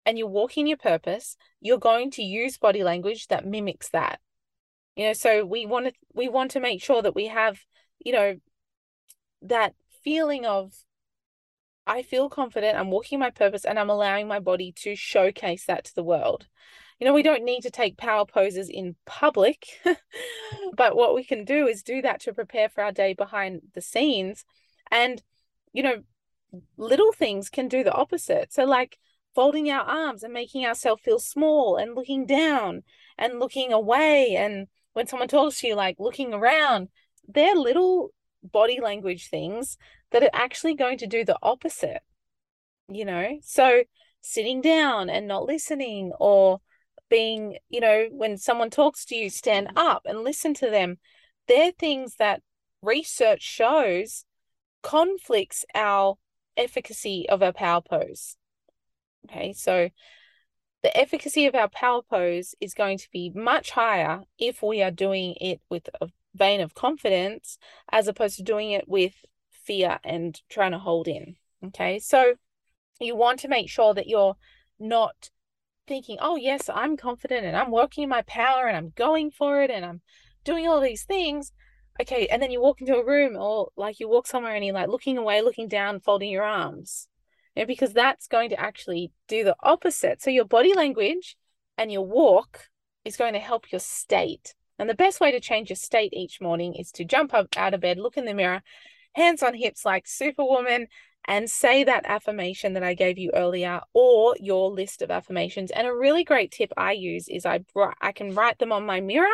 and 0.05 0.19
you're 0.19 0.27
walking 0.29 0.67
your 0.67 0.77
purpose 0.77 1.37
you're 1.61 1.79
going 1.79 2.11
to 2.11 2.23
use 2.23 2.59
body 2.59 2.83
language 2.85 3.29
that 3.29 3.47
mimics 3.47 3.89
that 3.91 4.21
you 4.97 5.05
know 5.07 5.13
so 5.15 5.45
we 5.47 5.65
want 5.67 5.87
to 5.87 5.93
we 6.15 6.29
want 6.29 6.51
to 6.51 6.61
make 6.61 6.83
sure 6.83 7.01
that 7.03 7.15
we 7.15 7.27
have 7.29 7.59
you 8.05 8.13
know 8.13 8.37
that 9.43 9.75
feeling 10.09 10.47
of 10.47 10.73
I 11.87 12.01
feel 12.03 12.31
confident, 12.31 12.79
I'm 12.79 12.91
walking 12.91 13.19
my 13.19 13.29
purpose, 13.29 13.67
and 13.67 13.79
I'm 13.79 13.91
allowing 13.91 14.27
my 14.27 14.41
body 14.41 14.73
to 14.83 14.95
showcase 14.95 15.67
that 15.67 15.85
to 15.85 15.95
the 15.95 16.03
world. 16.03 16.47
You 16.99 17.07
know, 17.07 17.13
we 17.13 17.23
don't 17.23 17.45
need 17.45 17.61
to 17.63 17.71
take 17.71 17.99
power 17.99 18.25
poses 18.25 18.71
in 18.71 18.97
public, 19.05 19.67
but 20.77 20.97
what 20.97 21.15
we 21.15 21.25
can 21.25 21.45
do 21.45 21.67
is 21.67 21.83
do 21.83 22.01
that 22.03 22.21
to 22.21 22.33
prepare 22.33 22.71
for 22.71 22.83
our 22.83 22.93
day 22.93 23.13
behind 23.13 23.61
the 23.75 23.83
scenes. 23.83 24.47
And, 24.91 25.23
you 25.75 25.83
know, 25.83 26.03
little 26.79 27.13
things 27.13 27.51
can 27.51 27.69
do 27.69 27.85
the 27.85 27.93
opposite. 27.93 28.53
So, 28.53 28.65
like 28.65 28.99
folding 29.35 29.71
our 29.71 29.83
arms 29.83 30.23
and 30.23 30.33
making 30.33 30.65
ourselves 30.65 31.03
feel 31.03 31.19
small 31.19 31.77
and 31.77 31.95
looking 31.95 32.25
down 32.25 32.83
and 33.19 33.39
looking 33.39 33.75
away. 33.75 34.37
And 34.37 34.69
when 34.95 35.07
someone 35.07 35.29
talks 35.29 35.61
to 35.61 35.69
you, 35.69 35.75
like 35.75 35.97
looking 35.99 36.33
around, 36.33 36.89
they're 37.29 37.55
little 37.55 38.13
body 38.43 38.81
language 38.81 39.29
things 39.29 39.77
that 40.13 40.23
are 40.23 40.31
actually 40.33 40.75
going 40.75 40.99
to 40.99 41.07
do 41.07 41.25
the 41.25 41.39
opposite, 41.43 42.03
you 42.89 43.05
know? 43.05 43.39
So 43.43 43.85
sitting 44.21 44.61
down 44.61 45.11
and 45.11 45.27
not 45.27 45.45
listening 45.45 46.13
or 46.19 46.61
being, 47.09 47.59
you 47.69 47.81
know, 47.81 48.09
when 48.11 48.37
someone 48.37 48.71
talks 48.71 49.05
to 49.07 49.17
you, 49.17 49.31
stand 49.31 49.69
up 49.77 50.03
and 50.05 50.21
listen 50.21 50.55
to 50.55 50.71
them. 50.71 50.99
They're 51.47 51.73
things 51.73 52.17
that 52.17 52.43
research 52.83 53.43
shows 53.43 54.25
conflicts 54.83 55.65
our 55.75 56.17
efficacy 56.57 57.27
of 57.29 57.43
our 57.43 57.53
power 57.53 57.81
pose. 57.81 58.37
Okay, 59.29 59.53
so 59.53 59.91
the 60.83 60.97
efficacy 60.97 61.47
of 61.47 61.55
our 61.55 61.69
power 61.69 62.03
pose 62.09 62.55
is 62.61 62.75
going 62.75 62.99
to 62.99 63.09
be 63.13 63.33
much 63.35 63.71
higher 63.71 64.23
if 64.39 64.63
we 64.63 64.83
are 64.83 64.91
doing 64.91 65.35
it 65.41 65.61
with 65.69 65.89
a 66.01 66.09
vein 66.35 66.61
of 66.61 66.75
confidence 66.75 67.59
as 67.91 68.07
opposed 68.07 68.37
to 68.37 68.43
doing 68.43 68.71
it 68.71 68.89
with 68.89 69.15
fear 69.69 69.99
and 70.03 70.41
trying 70.49 70.73
to 70.73 70.79
hold 70.79 71.07
in. 71.07 71.37
Okay. 71.67 71.99
So 71.99 72.35
you 72.99 73.15
want 73.15 73.41
to 73.41 73.49
make 73.49 73.69
sure 73.69 73.95
that 73.95 74.09
you're 74.09 74.37
not 74.81 75.31
thinking, 75.87 76.17
oh, 76.21 76.37
yes, 76.37 76.71
I'm 76.73 76.97
confident 76.97 77.45
and 77.45 77.57
I'm 77.57 77.71
working 77.71 78.05
in 78.05 78.11
my 78.11 78.23
power 78.23 78.67
and 78.67 78.77
I'm 78.77 78.93
going 78.97 79.31
for 79.31 79.63
it 79.63 79.71
and 79.71 79.85
I'm 79.85 80.01
doing 80.45 80.67
all 80.67 80.81
these 80.81 81.05
things. 81.05 81.53
Okay. 82.01 82.27
And 82.29 82.43
then 82.43 82.51
you 82.51 82.61
walk 82.61 82.81
into 82.81 82.97
a 82.97 83.05
room 83.05 83.37
or 83.37 83.69
like 83.77 84.01
you 84.01 84.09
walk 84.09 84.27
somewhere 84.27 84.55
and 84.55 84.65
you're 84.65 84.75
like 84.75 84.89
looking 84.89 85.19
away, 85.19 85.43
looking 85.43 85.69
down, 85.69 86.01
folding 86.01 86.31
your 86.31 86.45
arms. 86.45 87.07
You 87.55 87.63
know, 87.63 87.67
because 87.67 87.93
that's 87.93 88.27
going 88.27 88.51
to 88.51 88.61
actually 88.61 89.13
do 89.29 89.45
the 89.45 89.57
opposite. 89.61 90.23
So 90.23 90.31
your 90.31 90.45
body 90.47 90.73
language 90.73 91.37
and 91.77 91.93
your 91.93 92.07
walk 92.07 92.69
is 93.05 93.17
going 93.17 93.35
to 93.35 93.39
help 93.39 93.71
your 93.71 93.81
state. 93.81 94.55
And 94.79 94.89
the 94.89 94.95
best 94.95 95.21
way 95.21 95.33
to 95.33 95.41
change 95.41 95.71
your 95.71 95.77
state 95.77 96.13
each 96.13 96.41
morning 96.41 96.75
is 96.75 96.93
to 96.93 97.05
jump 97.05 97.35
up 97.35 97.49
out 97.57 97.75
of 97.75 97.81
bed, 97.81 97.99
look 97.99 98.17
in 98.17 98.27
the 98.27 98.35
mirror, 98.35 98.63
hands 99.15 99.43
on 99.43 99.55
hips 99.55 99.85
like 99.85 100.07
Superwoman, 100.07 100.89
and 101.29 101.51
say 101.51 101.85
that 101.85 102.07
affirmation 102.07 102.73
that 102.73 102.83
I 102.83 102.95
gave 102.95 103.19
you 103.19 103.31
earlier 103.35 103.83
or 103.93 104.35
your 104.41 104.71
list 104.71 105.03
of 105.03 105.11
affirmations. 105.11 105.71
And 105.71 105.87
a 105.87 105.95
really 105.95 106.25
great 106.25 106.51
tip 106.51 106.73
I 106.77 106.93
use 106.93 107.29
is 107.29 107.45
I 107.45 107.61
I 108.01 108.13
can 108.13 108.35
write 108.35 108.59
them 108.59 108.73
on 108.73 108.87
my 108.87 109.03
mirror 109.03 109.27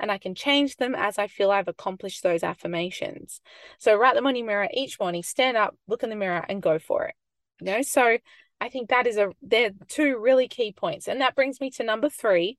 and 0.00 0.10
I 0.10 0.16
can 0.16 0.34
change 0.34 0.76
them 0.76 0.94
as 0.94 1.18
I 1.18 1.26
feel 1.26 1.50
I've 1.50 1.68
accomplished 1.68 2.22
those 2.22 2.42
affirmations. 2.42 3.42
So 3.78 3.94
write 3.94 4.14
them 4.14 4.26
on 4.26 4.36
your 4.36 4.46
mirror 4.46 4.68
each 4.72 4.98
morning, 4.98 5.22
stand 5.22 5.58
up, 5.58 5.76
look 5.86 6.02
in 6.02 6.08
the 6.08 6.16
mirror 6.16 6.44
and 6.48 6.62
go 6.62 6.78
for 6.78 7.04
it. 7.04 7.14
You 7.60 7.66
know, 7.66 7.82
so 7.82 8.16
I 8.58 8.70
think 8.70 8.88
that 8.88 9.06
is 9.06 9.18
a 9.18 9.30
they're 9.42 9.72
two 9.88 10.18
really 10.18 10.48
key 10.48 10.72
points. 10.72 11.08
And 11.08 11.20
that 11.20 11.36
brings 11.36 11.60
me 11.60 11.70
to 11.72 11.84
number 11.84 12.08
3, 12.08 12.56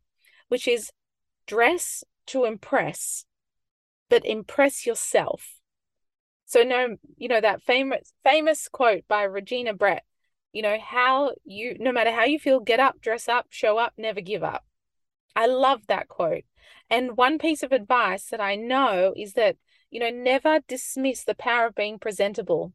which 0.50 0.68
is 0.68 0.92
dress 1.48 2.04
to 2.28 2.46
impress, 2.46 3.26
but 4.10 4.26
impress 4.26 4.86
yourself. 4.86 5.60
So 6.46 6.64
no, 6.64 6.98
you 7.18 7.28
know 7.28 7.42
that 7.42 7.62
famous 7.64 8.14
famous 8.24 8.68
quote 8.70 9.08
by 9.08 9.24
Regina 9.24 9.74
Brett, 9.74 10.04
you 10.54 10.62
know, 10.62 10.78
how 10.80 11.34
you 11.44 11.75
no 11.80 11.92
matter 11.92 12.12
how 12.12 12.24
you 12.24 12.40
feel, 12.40 12.60
get 12.60 12.80
up, 12.80 13.02
dress 13.02 13.28
up, 13.28 13.48
show 13.50 13.78
up, 13.78 13.94
never 13.98 14.22
give 14.22 14.44
up. 14.44 14.64
I 15.36 15.48
love 15.48 15.88
that 15.88 16.08
quote. 16.08 16.46
And 16.90 17.18
one 17.18 17.40
piece 17.40 17.64
of 17.64 17.72
advice 17.72 18.25
that 18.28 18.40
I 18.40 18.56
know 18.56 19.14
is 19.18 19.34
that, 19.34 19.58
you 19.90 20.00
know, 20.00 20.10
never 20.10 20.60
dismiss 20.68 21.24
the 21.24 21.36
power 21.36 21.68
of 21.68 21.75
being 21.75 22.00
presentable, 22.00 22.74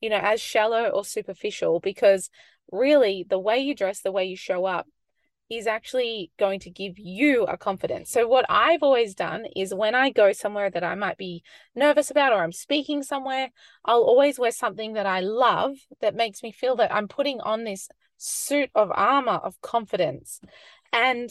you 0.00 0.10
know, 0.10 0.20
as 0.22 0.40
shallow 0.40 0.88
or 0.88 1.04
superficial, 1.04 1.80
because 1.80 2.30
really 2.70 3.26
the 3.28 3.38
way 3.38 3.58
you 3.58 3.74
dress, 3.74 4.00
the 4.00 4.12
way 4.12 4.26
you 4.26 4.36
show 4.36 4.64
up 4.64 4.86
is 5.50 5.66
actually 5.66 6.30
going 6.38 6.60
to 6.60 6.70
give 6.70 6.98
you 6.98 7.44
a 7.44 7.56
confidence. 7.56 8.10
So, 8.10 8.26
what 8.28 8.44
I've 8.48 8.82
always 8.82 9.14
done 9.14 9.46
is 9.56 9.74
when 9.74 9.94
I 9.94 10.10
go 10.10 10.32
somewhere 10.32 10.70
that 10.70 10.84
I 10.84 10.94
might 10.94 11.16
be 11.16 11.42
nervous 11.74 12.10
about 12.10 12.32
or 12.32 12.42
I'm 12.42 12.52
speaking 12.52 13.02
somewhere, 13.02 13.50
I'll 13.84 14.02
always 14.02 14.38
wear 14.38 14.50
something 14.50 14.94
that 14.94 15.06
I 15.06 15.20
love 15.20 15.76
that 16.00 16.14
makes 16.14 16.42
me 16.42 16.52
feel 16.52 16.76
that 16.76 16.94
I'm 16.94 17.08
putting 17.08 17.40
on 17.40 17.64
this 17.64 17.88
suit 18.18 18.70
of 18.74 18.90
armor 18.92 19.32
of 19.32 19.60
confidence. 19.62 20.40
And 20.92 21.30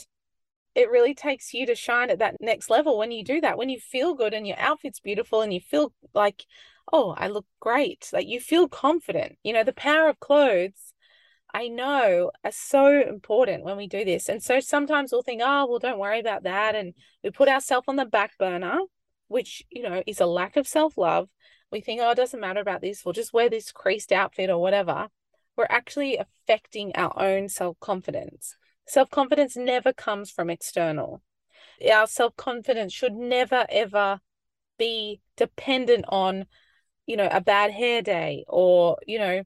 it 0.74 0.92
really 0.92 1.16
takes 1.16 1.54
you 1.54 1.66
to 1.66 1.76
shine 1.76 2.10
at 2.10 2.20
that 2.20 2.38
next 2.40 2.70
level 2.70 2.98
when 2.98 3.12
you 3.12 3.24
do 3.24 3.42
that. 3.42 3.58
When 3.58 3.70
you 3.70 3.80
feel 3.80 4.14
good 4.14 4.34
and 4.34 4.48
your 4.48 4.60
outfit's 4.60 5.00
beautiful 5.00 5.42
and 5.42 5.54
you 5.54 5.60
feel 5.60 5.92
like, 6.14 6.46
oh, 6.92 7.16
I 7.18 7.28
look 7.28 7.46
great, 7.60 8.10
like 8.14 8.28
you 8.28 8.40
feel 8.40 8.68
confident. 8.68 9.38
You 9.44 9.54
know, 9.54 9.64
the 9.64 9.74
power 9.74 10.10
of 10.10 10.20
clothes 10.20 10.94
I 11.58 11.70
know 11.70 12.30
are 12.44 12.52
so 12.52 13.02
important 13.02 13.64
when 13.64 13.78
we 13.78 13.88
do 13.88 14.06
this. 14.06 14.30
And 14.30 14.44
so 14.44 14.60
sometimes 14.60 15.12
we'll 15.12 15.24
think, 15.24 15.42
oh, 15.44 15.66
well, 15.66 15.80
don't 15.80 15.98
worry 15.98 16.20
about 16.20 16.44
that. 16.44 16.76
And 16.76 16.94
we 17.24 17.32
put 17.32 17.50
ourselves 17.50 17.86
on 17.88 17.96
the 17.96 18.06
back 18.06 18.38
burner, 18.38 18.78
which, 19.28 19.64
you 19.72 19.82
know, 19.82 20.04
is 20.06 20.22
a 20.22 20.28
lack 20.28 20.56
of 20.56 20.68
self 20.68 21.00
love. 21.00 21.30
We 21.72 21.82
think, 21.82 22.00
oh, 22.00 22.12
it 22.12 22.16
doesn't 22.16 22.40
matter 22.40 22.60
about 22.60 22.82
this. 22.82 23.04
We'll 23.04 23.14
just 23.14 23.34
wear 23.34 23.50
this 23.50 23.72
creased 23.72 24.12
outfit 24.12 24.52
or 24.52 24.60
whatever. 24.62 25.08
We're 25.56 25.66
actually 25.68 26.18
affecting 26.18 26.96
our 26.96 27.20
own 27.20 27.50
self 27.50 27.80
confidence. 27.80 28.56
Self 28.86 29.10
confidence 29.10 29.58
never 29.58 29.94
comes 29.94 30.30
from 30.30 30.52
external. 30.52 31.24
Our 31.92 32.06
self 32.06 32.36
confidence 32.36 32.94
should 32.94 33.14
never, 33.14 33.66
ever 33.70 34.20
be 34.78 35.22
dependent 35.36 36.06
on, 36.08 36.46
you 37.08 37.18
know, 37.18 37.30
a 37.32 37.42
bad 37.42 37.72
hair 37.72 38.04
day 38.04 38.46
or, 38.48 39.00
you 39.08 39.18
know, 39.18 39.42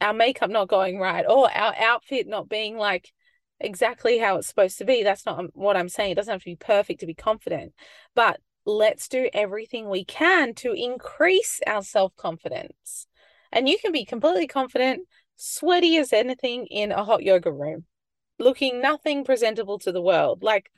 our 0.00 0.12
makeup 0.12 0.50
not 0.50 0.68
going 0.68 0.98
right 0.98 1.24
or 1.28 1.50
our 1.50 1.74
outfit 1.76 2.26
not 2.26 2.48
being 2.48 2.76
like 2.76 3.12
exactly 3.60 4.18
how 4.18 4.36
it's 4.36 4.48
supposed 4.48 4.78
to 4.78 4.84
be. 4.84 5.02
That's 5.02 5.26
not 5.26 5.44
what 5.54 5.76
I'm 5.76 5.88
saying. 5.88 6.12
It 6.12 6.14
doesn't 6.16 6.32
have 6.32 6.42
to 6.42 6.50
be 6.50 6.56
perfect 6.56 7.00
to 7.00 7.06
be 7.06 7.14
confident, 7.14 7.72
but 8.14 8.40
let's 8.66 9.08
do 9.08 9.28
everything 9.32 9.88
we 9.88 10.04
can 10.04 10.54
to 10.54 10.72
increase 10.72 11.60
our 11.66 11.82
self 11.82 12.14
confidence. 12.16 13.06
And 13.52 13.68
you 13.68 13.78
can 13.78 13.92
be 13.92 14.04
completely 14.04 14.46
confident, 14.46 15.06
sweaty 15.36 15.96
as 15.96 16.12
anything 16.12 16.66
in 16.66 16.90
a 16.92 17.04
hot 17.04 17.22
yoga 17.22 17.52
room, 17.52 17.84
looking 18.38 18.80
nothing 18.80 19.24
presentable 19.24 19.78
to 19.80 19.92
the 19.92 20.02
world, 20.02 20.42
like 20.42 20.70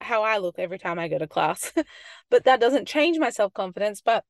how 0.00 0.22
I 0.22 0.38
look 0.38 0.58
every 0.58 0.78
time 0.78 0.98
I 0.98 1.08
go 1.08 1.18
to 1.18 1.26
class. 1.26 1.72
but 2.30 2.44
that 2.44 2.60
doesn't 2.60 2.88
change 2.88 3.18
my 3.18 3.30
self 3.30 3.52
confidence. 3.54 4.02
But 4.04 4.24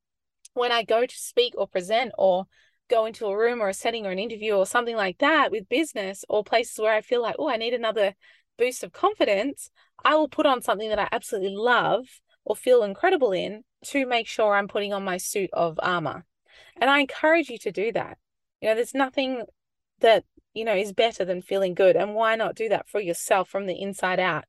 when 0.54 0.70
I 0.72 0.84
go 0.84 1.04
to 1.04 1.14
speak 1.16 1.54
or 1.56 1.66
present 1.66 2.12
or 2.18 2.46
go 2.92 3.06
into 3.06 3.26
a 3.26 3.36
room 3.36 3.60
or 3.60 3.70
a 3.70 3.74
setting 3.74 4.06
or 4.06 4.10
an 4.10 4.18
interview 4.18 4.52
or 4.52 4.66
something 4.66 4.96
like 4.96 5.18
that 5.18 5.50
with 5.50 5.68
business 5.68 6.24
or 6.28 6.44
places 6.44 6.78
where 6.78 6.94
I 6.94 7.00
feel 7.00 7.22
like, 7.22 7.36
oh, 7.38 7.48
I 7.48 7.56
need 7.56 7.74
another 7.74 8.14
boost 8.58 8.84
of 8.84 8.92
confidence, 8.92 9.70
I 10.04 10.14
will 10.14 10.28
put 10.28 10.46
on 10.46 10.62
something 10.62 10.88
that 10.90 10.98
I 10.98 11.08
absolutely 11.10 11.56
love 11.56 12.04
or 12.44 12.54
feel 12.54 12.82
incredible 12.82 13.32
in 13.32 13.64
to 13.86 14.06
make 14.06 14.26
sure 14.26 14.54
I'm 14.54 14.68
putting 14.68 14.92
on 14.92 15.04
my 15.04 15.16
suit 15.16 15.50
of 15.52 15.80
armor. 15.82 16.24
And 16.80 16.90
I 16.90 17.00
encourage 17.00 17.48
you 17.48 17.58
to 17.58 17.72
do 17.72 17.92
that. 17.92 18.18
You 18.60 18.68
know, 18.68 18.74
there's 18.74 18.94
nothing 18.94 19.44
that, 20.00 20.24
you 20.54 20.64
know, 20.64 20.74
is 20.74 20.92
better 20.92 21.24
than 21.24 21.40
feeling 21.40 21.74
good. 21.74 21.96
And 21.96 22.14
why 22.14 22.36
not 22.36 22.54
do 22.54 22.68
that 22.68 22.88
for 22.88 23.00
yourself 23.00 23.48
from 23.48 23.66
the 23.66 23.80
inside 23.80 24.20
out? 24.20 24.44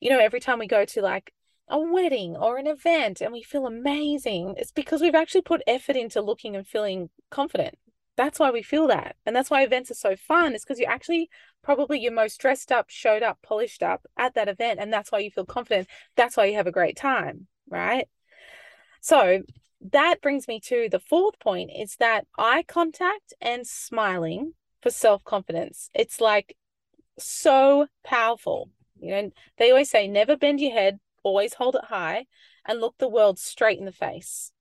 You 0.00 0.10
know, 0.10 0.20
every 0.20 0.40
time 0.40 0.58
we 0.58 0.66
go 0.66 0.84
to 0.84 1.02
like 1.02 1.32
a 1.68 1.78
wedding 1.78 2.36
or 2.36 2.58
an 2.58 2.66
event 2.66 3.20
and 3.20 3.32
we 3.32 3.42
feel 3.42 3.66
amazing, 3.66 4.54
it's 4.58 4.72
because 4.72 5.00
we've 5.00 5.14
actually 5.14 5.42
put 5.42 5.62
effort 5.66 5.96
into 5.96 6.20
looking 6.20 6.54
and 6.56 6.66
feeling 6.66 7.10
confident. 7.30 7.76
That's 8.16 8.38
why 8.38 8.50
we 8.50 8.62
feel 8.62 8.86
that. 8.88 9.16
And 9.26 9.34
that's 9.34 9.50
why 9.50 9.62
events 9.62 9.90
are 9.90 9.94
so 9.94 10.14
fun, 10.14 10.54
is 10.54 10.62
because 10.62 10.78
you're 10.78 10.90
actually 10.90 11.28
probably 11.62 11.98
your 11.98 12.12
most 12.12 12.38
dressed 12.40 12.70
up, 12.70 12.88
showed 12.88 13.22
up, 13.22 13.38
polished 13.42 13.82
up 13.82 14.06
at 14.16 14.34
that 14.34 14.48
event. 14.48 14.78
And 14.80 14.92
that's 14.92 15.10
why 15.10 15.18
you 15.18 15.30
feel 15.30 15.46
confident. 15.46 15.88
That's 16.16 16.36
why 16.36 16.44
you 16.46 16.54
have 16.54 16.66
a 16.66 16.72
great 16.72 16.96
time, 16.96 17.48
right? 17.68 18.06
So 19.00 19.42
that 19.92 20.22
brings 20.22 20.48
me 20.48 20.60
to 20.60 20.88
the 20.90 21.00
fourth 21.00 21.38
point 21.40 21.70
is 21.76 21.96
that 21.96 22.26
eye 22.38 22.64
contact 22.66 23.34
and 23.40 23.66
smiling 23.66 24.54
for 24.80 24.90
self 24.90 25.24
confidence. 25.24 25.90
It's 25.94 26.20
like 26.20 26.56
so 27.18 27.88
powerful. 28.04 28.70
You 29.00 29.10
know, 29.10 29.30
they 29.58 29.70
always 29.70 29.90
say 29.90 30.06
never 30.06 30.36
bend 30.36 30.60
your 30.60 30.72
head, 30.72 31.00
always 31.24 31.54
hold 31.54 31.74
it 31.74 31.86
high 31.86 32.26
and 32.64 32.80
look 32.80 32.94
the 32.98 33.08
world 33.08 33.40
straight 33.40 33.80
in 33.80 33.84
the 33.84 33.92
face. 33.92 34.52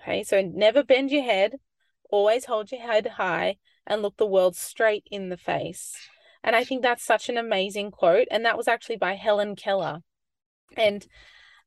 Okay, 0.00 0.22
so 0.22 0.40
never 0.40 0.84
bend 0.84 1.10
your 1.10 1.24
head, 1.24 1.56
always 2.10 2.44
hold 2.44 2.70
your 2.70 2.80
head 2.80 3.06
high 3.16 3.56
and 3.86 4.02
look 4.02 4.16
the 4.16 4.26
world 4.26 4.54
straight 4.54 5.04
in 5.10 5.28
the 5.30 5.36
face. 5.36 5.96
And 6.44 6.54
I 6.54 6.62
think 6.62 6.82
that's 6.82 7.04
such 7.04 7.28
an 7.28 7.36
amazing 7.36 7.90
quote. 7.90 8.28
And 8.30 8.44
that 8.44 8.56
was 8.56 8.68
actually 8.68 8.98
by 8.98 9.14
Helen 9.14 9.56
Keller. 9.56 10.00
And 10.76 11.04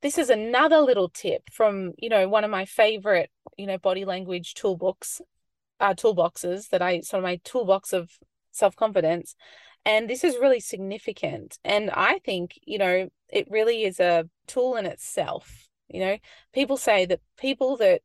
this 0.02 0.18
is 0.18 0.30
another 0.30 0.80
little 0.80 1.10
tip 1.10 1.44
from, 1.52 1.92
you 1.98 2.08
know, 2.08 2.30
one 2.30 2.46
of 2.46 2.52
my 2.52 2.66
favorite, 2.66 3.30
you 3.58 3.68
know, 3.68 3.78
body 3.78 4.06
language 4.06 4.54
toolbooks, 4.54 5.20
uh, 5.82 5.94
toolboxes 5.94 6.70
that 6.70 6.82
I 6.82 7.02
sort 7.02 7.20
of 7.20 7.24
my 7.24 7.42
toolbox 7.44 7.92
of 7.92 8.12
self 8.52 8.76
confidence. 8.76 9.36
And 9.90 10.08
this 10.08 10.24
is 10.24 10.38
really 10.38 10.60
significant. 10.60 11.58
And 11.64 11.90
I 11.90 12.20
think, 12.20 12.60
you 12.64 12.78
know, 12.78 13.10
it 13.28 13.48
really 13.50 13.86
is 13.86 14.00
a 14.00 14.30
tool 14.46 14.76
in 14.76 14.86
itself. 14.86 15.68
You 15.88 16.00
know, 16.02 16.18
people 16.54 16.78
say 16.78 17.08
that 17.08 17.22
people 17.38 17.76
that 17.78 18.04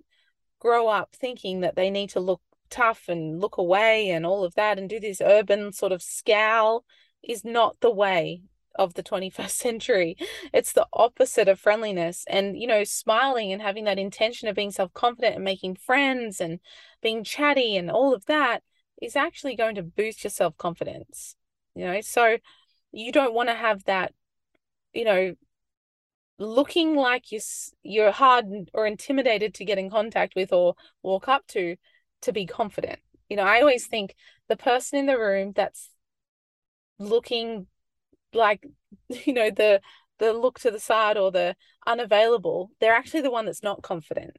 grow 0.58 0.88
up 0.88 1.14
thinking 1.14 1.60
that 1.60 1.76
they 1.76 1.90
need 1.90 2.08
to 2.10 2.20
look 2.20 2.40
tough 2.70 3.02
and 3.08 3.38
look 3.38 3.58
away 3.58 4.08
and 4.08 4.24
all 4.24 4.44
of 4.44 4.54
that 4.54 4.78
and 4.78 4.88
do 4.88 4.98
this 4.98 5.20
urban 5.20 5.74
sort 5.74 5.92
of 5.92 6.02
scowl 6.02 6.86
is 7.22 7.44
not 7.44 7.76
the 7.80 7.90
way 7.90 8.40
of 8.76 8.94
the 8.94 9.02
21st 9.02 9.50
century. 9.66 10.16
It's 10.54 10.72
the 10.72 10.86
opposite 10.94 11.48
of 11.48 11.60
friendliness. 11.60 12.24
And, 12.30 12.58
you 12.58 12.66
know, 12.66 12.84
smiling 12.84 13.52
and 13.52 13.60
having 13.60 13.84
that 13.84 13.98
intention 13.98 14.48
of 14.48 14.56
being 14.56 14.70
self 14.70 14.94
confident 14.94 15.34
and 15.34 15.44
making 15.44 15.76
friends 15.76 16.40
and 16.40 16.60
being 17.02 17.24
chatty 17.24 17.76
and 17.76 17.90
all 17.90 18.14
of 18.14 18.24
that 18.24 18.62
is 19.02 19.16
actually 19.16 19.54
going 19.54 19.74
to 19.74 19.82
boost 19.82 20.24
your 20.24 20.30
self 20.30 20.56
confidence. 20.56 21.36
You 21.74 21.86
know, 21.86 22.00
so 22.00 22.38
you 22.92 23.12
don't 23.12 23.34
want 23.34 23.48
to 23.48 23.54
have 23.54 23.84
that, 23.84 24.12
you 24.92 25.04
know, 25.04 25.34
looking 26.38 26.96
like 26.96 27.30
you 27.30 27.40
you're 27.82 28.10
hard 28.12 28.46
or 28.74 28.86
intimidated 28.86 29.54
to 29.54 29.64
get 29.64 29.78
in 29.78 29.90
contact 29.90 30.34
with 30.34 30.52
or 30.52 30.74
walk 31.02 31.28
up 31.28 31.46
to 31.48 31.76
to 32.22 32.32
be 32.32 32.46
confident. 32.46 33.00
You 33.28 33.36
know, 33.36 33.44
I 33.44 33.60
always 33.60 33.86
think 33.86 34.14
the 34.48 34.56
person 34.56 34.98
in 34.98 35.06
the 35.06 35.18
room 35.18 35.52
that's 35.54 35.90
looking 36.98 37.66
like 38.32 38.66
you 39.26 39.32
know 39.32 39.50
the 39.50 39.80
the 40.18 40.32
look 40.32 40.60
to 40.60 40.70
the 40.70 40.80
side 40.80 41.16
or 41.16 41.32
the 41.32 41.56
unavailable, 41.86 42.70
they're 42.80 42.94
actually 42.94 43.22
the 43.22 43.30
one 43.30 43.46
that's 43.46 43.62
not 43.64 43.82
confident. 43.82 44.36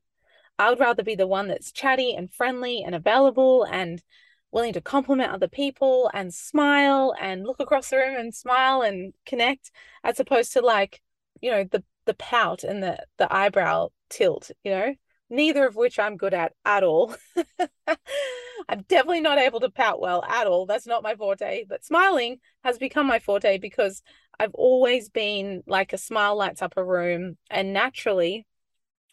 I 0.57 0.69
would 0.69 0.79
rather 0.79 1.03
be 1.03 1.15
the 1.15 1.27
one 1.27 1.49
that's 1.49 1.71
chatty 1.71 2.15
and 2.15 2.33
friendly 2.33 2.81
and 2.83 2.95
available 2.95 3.65
and 3.65 4.01
willing 4.55 4.73
to 4.73 4.79
compliment 4.79 5.33
other 5.33 5.49
people 5.49 6.09
and 6.13 6.33
smile 6.33 7.13
and 7.19 7.43
look 7.43 7.59
across 7.59 7.89
the 7.89 7.97
room 7.97 8.15
and 8.17 8.33
smile 8.33 8.81
and 8.81 9.13
connect 9.25 9.69
as 10.01 10.17
opposed 10.17 10.53
to 10.53 10.61
like 10.61 11.01
you 11.41 11.51
know 11.51 11.65
the 11.65 11.83
the 12.05 12.13
pout 12.13 12.63
and 12.63 12.81
the 12.81 12.97
the 13.17 13.31
eyebrow 13.35 13.89
tilt 14.09 14.51
you 14.63 14.71
know 14.71 14.95
neither 15.29 15.67
of 15.67 15.75
which 15.75 15.99
I'm 15.99 16.15
good 16.17 16.33
at 16.33 16.53
at 16.63 16.83
all. 16.83 17.15
I'm 18.69 18.81
definitely 18.87 19.21
not 19.21 19.37
able 19.37 19.59
to 19.59 19.69
pout 19.69 19.99
well 19.99 20.23
at 20.23 20.47
all. 20.47 20.65
That's 20.65 20.87
not 20.87 21.03
my 21.03 21.15
forte. 21.15 21.65
But 21.67 21.85
smiling 21.85 22.37
has 22.63 22.77
become 22.77 23.05
my 23.05 23.19
forte 23.19 23.57
because 23.57 24.01
I've 24.39 24.53
always 24.53 25.09
been 25.09 25.63
like 25.67 25.93
a 25.93 25.97
smile 25.97 26.35
lights 26.37 26.61
up 26.61 26.73
a 26.77 26.83
room. 26.83 27.37
And 27.51 27.73
naturally, 27.73 28.47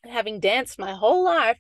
having 0.05 0.41
danced 0.41 0.79
my 0.79 0.95
whole 0.95 1.25
life, 1.25 1.59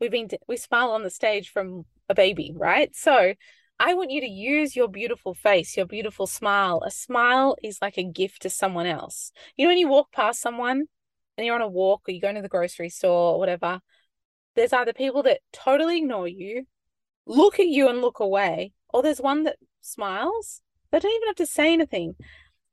we've 0.00 0.10
been, 0.10 0.28
we 0.46 0.56
smile 0.56 0.90
on 0.90 1.02
the 1.02 1.10
stage 1.10 1.50
from 1.50 1.84
a 2.08 2.14
baby, 2.14 2.52
right? 2.56 2.94
So 2.94 3.34
I 3.78 3.94
want 3.94 4.10
you 4.10 4.20
to 4.20 4.28
use 4.28 4.76
your 4.76 4.88
beautiful 4.88 5.34
face, 5.34 5.76
your 5.76 5.86
beautiful 5.86 6.26
smile. 6.26 6.82
A 6.86 6.90
smile 6.90 7.56
is 7.62 7.78
like 7.82 7.98
a 7.98 8.04
gift 8.04 8.42
to 8.42 8.50
someone 8.50 8.86
else. 8.86 9.32
You 9.56 9.64
know, 9.64 9.70
when 9.70 9.78
you 9.78 9.88
walk 9.88 10.12
past 10.12 10.40
someone 10.40 10.84
and 11.36 11.46
you're 11.46 11.56
on 11.56 11.62
a 11.62 11.68
walk 11.68 12.02
or 12.06 12.12
you're 12.12 12.20
going 12.20 12.36
to 12.36 12.42
the 12.42 12.48
grocery 12.48 12.90
store 12.90 13.34
or 13.34 13.38
whatever, 13.38 13.80
there's 14.54 14.72
either 14.72 14.92
people 14.92 15.22
that 15.24 15.40
totally 15.52 15.98
ignore 15.98 16.28
you, 16.28 16.66
look 17.26 17.58
at 17.58 17.66
you 17.66 17.88
and 17.88 18.00
look 18.00 18.20
away, 18.20 18.72
or 18.90 19.02
there's 19.02 19.20
one 19.20 19.44
that 19.44 19.56
smiles. 19.80 20.60
They 20.90 21.00
don't 21.00 21.12
even 21.12 21.28
have 21.28 21.36
to 21.36 21.46
say 21.46 21.72
anything. 21.72 22.14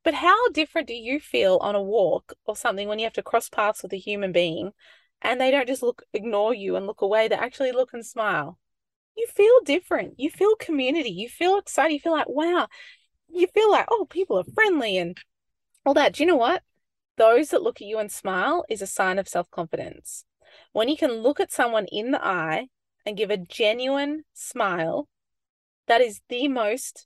But 0.03 0.13
how 0.13 0.49
different 0.49 0.87
do 0.87 0.93
you 0.93 1.19
feel 1.19 1.57
on 1.61 1.75
a 1.75 1.81
walk 1.81 2.33
or 2.45 2.55
something 2.55 2.87
when 2.87 2.99
you 2.99 3.05
have 3.05 3.13
to 3.13 3.23
cross 3.23 3.49
paths 3.49 3.83
with 3.83 3.93
a 3.93 3.97
human 3.97 4.31
being 4.31 4.71
and 5.21 5.39
they 5.39 5.51
don't 5.51 5.67
just 5.67 5.83
look 5.83 6.03
ignore 6.13 6.53
you 6.53 6.75
and 6.75 6.87
look 6.87 7.01
away, 7.01 7.27
they 7.27 7.35
actually 7.35 7.71
look 7.71 7.93
and 7.93 8.05
smile? 8.05 8.57
You 9.19 9.27
feel 9.27 9.60
different. 9.65 10.13
You 10.17 10.29
feel 10.29 10.55
community. 10.55 11.10
You 11.10 11.27
feel 11.27 11.58
excited. 11.58 11.91
You 11.91 11.99
feel 11.99 12.13
like, 12.13 12.29
wow. 12.29 12.69
You 13.27 13.47
feel 13.47 13.69
like, 13.69 13.86
oh, 13.91 14.08
people 14.10 14.39
are 14.39 14.45
friendly 14.55 14.97
and 14.97 15.17
all 15.86 15.93
that. 15.95 16.13
Do 16.13 16.23
you 16.23 16.27
know 16.27 16.38
what? 16.38 16.63
Those 17.17 17.49
that 17.49 17.62
look 17.62 17.82
at 17.82 17.88
you 17.88 17.99
and 17.99 18.10
smile 18.10 18.63
is 18.69 18.82
a 18.82 18.88
sign 18.88 19.19
of 19.19 19.27
self 19.27 19.51
confidence. 19.51 20.23
When 20.71 20.88
you 20.88 20.95
can 20.95 21.12
look 21.12 21.41
at 21.41 21.51
someone 21.51 21.86
in 21.91 22.12
the 22.12 22.25
eye 22.25 22.67
and 23.05 23.17
give 23.17 23.29
a 23.29 23.36
genuine 23.36 24.23
smile, 24.34 25.10
that 25.88 25.99
is 25.99 26.21
the 26.29 26.47
most 26.47 27.05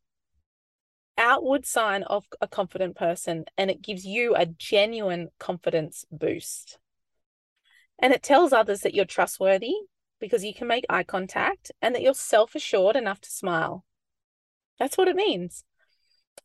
outward 1.18 1.66
sign 1.66 2.04
of 2.04 2.26
a 2.42 2.48
confident 2.48 2.96
person 2.96 3.46
and 3.58 3.72
it 3.72 3.82
gives 3.82 4.06
you 4.06 4.36
a 4.36 4.46
genuine 4.46 5.30
confidence 5.40 6.06
boost. 6.12 6.78
And 7.98 8.14
it 8.14 8.22
tells 8.22 8.54
others 8.54 8.82
that 8.82 8.94
you're 8.94 9.04
trustworthy 9.06 9.74
because 10.24 10.46
you 10.46 10.54
can 10.54 10.70
make 10.70 10.86
eye 10.90 11.04
contact 11.04 11.70
and 11.82 11.94
that 11.94 12.02
you're 12.02 12.14
self 12.14 12.56
assured 12.56 12.96
enough 12.96 13.20
to 13.20 13.30
smile. 13.30 13.84
That's 14.80 14.98
what 14.98 15.10
it 15.10 15.18
means. 15.18 15.66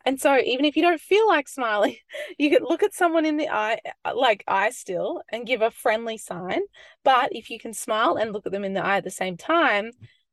And 0.04 0.20
so 0.20 0.36
even 0.36 0.64
if 0.64 0.74
you 0.74 0.82
don't 0.82 1.00
feel 1.00 1.28
like 1.28 1.46
smiling, 1.46 1.94
you 2.38 2.50
could 2.50 2.62
look 2.62 2.82
at 2.82 2.92
someone 2.92 3.24
in 3.24 3.36
the 3.36 3.48
eye, 3.48 3.78
uh, 4.04 4.16
like 4.16 4.42
eye 4.48 4.70
still, 4.70 5.22
and 5.30 5.46
give 5.46 5.62
a 5.62 5.70
friendly 5.70 6.18
sign. 6.18 6.62
But 7.04 7.28
if 7.30 7.50
you 7.50 7.60
can 7.60 7.72
smile 7.72 8.16
and 8.16 8.32
look 8.32 8.46
at 8.46 8.52
them 8.52 8.64
in 8.64 8.74
the 8.74 8.84
eye 8.84 8.96
at 8.96 9.04
the 9.04 9.12
same 9.12 9.36
time, 9.36 9.92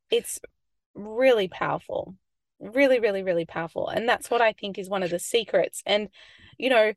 it's 0.09 0.39
really 0.95 1.47
powerful. 1.47 2.15
Really, 2.59 2.99
really, 2.99 3.21
really 3.21 3.45
powerful. 3.45 3.89
And 3.89 4.09
that's 4.09 4.31
what 4.31 4.41
I 4.41 4.53
think 4.53 4.79
is 4.79 4.89
one 4.89 5.03
of 5.03 5.11
the 5.11 5.19
secrets. 5.19 5.83
And, 5.85 6.09
you 6.57 6.71
know, 6.71 6.93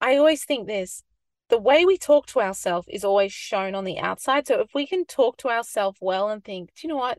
I 0.00 0.16
always 0.16 0.44
think 0.44 0.66
this 0.66 1.04
the 1.52 1.58
way 1.58 1.84
we 1.84 1.98
talk 1.98 2.24
to 2.24 2.40
ourselves 2.40 2.88
is 2.88 3.04
always 3.04 3.30
shown 3.30 3.74
on 3.74 3.84
the 3.84 3.98
outside. 3.98 4.46
So 4.46 4.60
if 4.60 4.70
we 4.74 4.86
can 4.86 5.04
talk 5.04 5.36
to 5.36 5.50
ourselves 5.50 5.98
well 6.00 6.30
and 6.30 6.42
think, 6.42 6.70
do 6.74 6.86
you 6.86 6.88
know 6.88 6.96
what? 6.96 7.18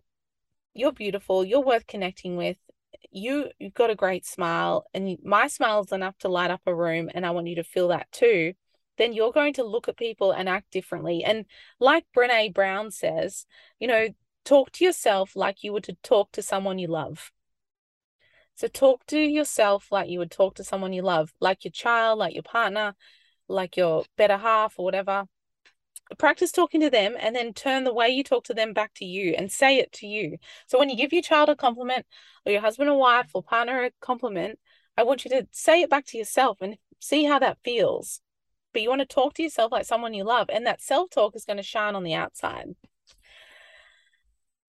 You're 0.74 0.92
beautiful, 0.92 1.46
you're 1.46 1.62
worth 1.62 1.86
connecting 1.86 2.36
with, 2.36 2.58
you 3.12 3.52
you've 3.60 3.76
got 3.76 3.92
a 3.92 3.96
great 3.96 4.26
smile 4.26 4.88
and 4.92 5.20
my 5.24 5.46
smile 5.46 5.82
is 5.82 5.92
enough 5.92 6.18
to 6.18 6.30
light 6.30 6.50
up 6.50 6.62
a 6.66 6.74
room 6.74 7.12
and 7.14 7.28
I 7.28 7.30
want 7.30 7.46
you 7.46 7.54
to 7.58 7.64
feel 7.64 7.90
that 7.90 8.12
too, 8.12 8.54
then 8.98 9.14
you're 9.14 9.32
going 9.32 9.54
to 9.54 9.64
look 9.64 9.88
at 9.88 9.98
people 9.98 10.32
and 10.32 10.50
act 10.50 10.72
differently. 10.72 11.24
And 11.24 11.46
like 11.80 12.06
Brene 12.18 12.56
Brown 12.56 12.90
says, 12.90 13.46
you 13.80 13.88
know, 13.88 14.08
talk 14.46 14.72
to 14.72 14.84
yourself 14.84 15.36
like 15.36 15.64
you 15.64 15.74
would 15.74 15.84
to 15.84 15.98
talk 16.02 16.32
to 16.32 16.42
someone 16.42 16.80
you 16.80 16.88
love. 16.88 17.32
So 18.56 18.68
talk 18.68 19.06
to 19.08 19.20
yourself 19.20 19.92
like 19.92 20.10
you 20.10 20.18
would 20.18 20.32
talk 20.32 20.56
to 20.56 20.64
someone 20.64 20.92
you 20.92 21.04
love, 21.04 21.34
like 21.40 21.64
your 21.64 21.72
child, 21.72 22.18
like 22.18 22.34
your 22.34 22.42
partner, 22.42 22.96
like 23.54 23.78
your 23.78 24.04
better 24.18 24.38
half 24.38 24.76
or 24.78 24.86
whatever 24.86 25.26
practice 26.18 26.52
talking 26.52 26.82
to 26.82 26.90
them 26.90 27.16
and 27.20 27.36
then 27.36 27.54
turn 27.54 27.84
the 27.84 27.94
way 27.94 28.10
you 28.10 28.24
talk 28.24 28.44
to 28.46 28.54
them 28.54 28.74
back 28.74 28.94
to 28.96 29.06
you 29.06 29.34
and 29.38 29.52
say 29.52 29.78
it 29.78 29.92
to 29.94 30.08
you. 30.08 30.38
So 30.68 30.78
when 30.78 30.90
you 30.90 30.98
give 30.98 31.14
your 31.14 31.22
child 31.22 31.50
a 31.50 31.56
compliment 31.56 32.06
or 32.46 32.52
your 32.52 32.62
husband 32.62 32.90
or 32.90 32.98
wife 32.98 33.32
or 33.34 33.44
partner 33.44 33.84
a 33.84 33.92
compliment, 34.02 34.60
I 34.98 35.04
want 35.04 35.26
you 35.26 35.32
to 35.32 35.48
say 35.52 35.82
it 35.82 35.90
back 35.90 36.06
to 36.08 36.18
yourself 36.18 36.60
and 36.62 36.78
see 37.00 37.24
how 37.24 37.40
that 37.40 37.58
feels. 37.64 38.22
But 38.74 38.82
you 38.82 38.90
want 38.90 39.02
to 39.02 39.06
talk 39.06 39.36
to 39.36 39.44
yourself 39.44 39.72
like 39.72 39.86
someone 39.86 40.14
you 40.14 40.24
love, 40.24 40.50
and 40.52 40.66
that 40.66 40.82
self 40.82 41.12
talk 41.12 41.36
is 41.36 41.46
going 41.46 41.58
to 41.58 41.64
shine 41.64 41.96
on 41.96 42.04
the 42.04 42.16
outside. 42.16 42.70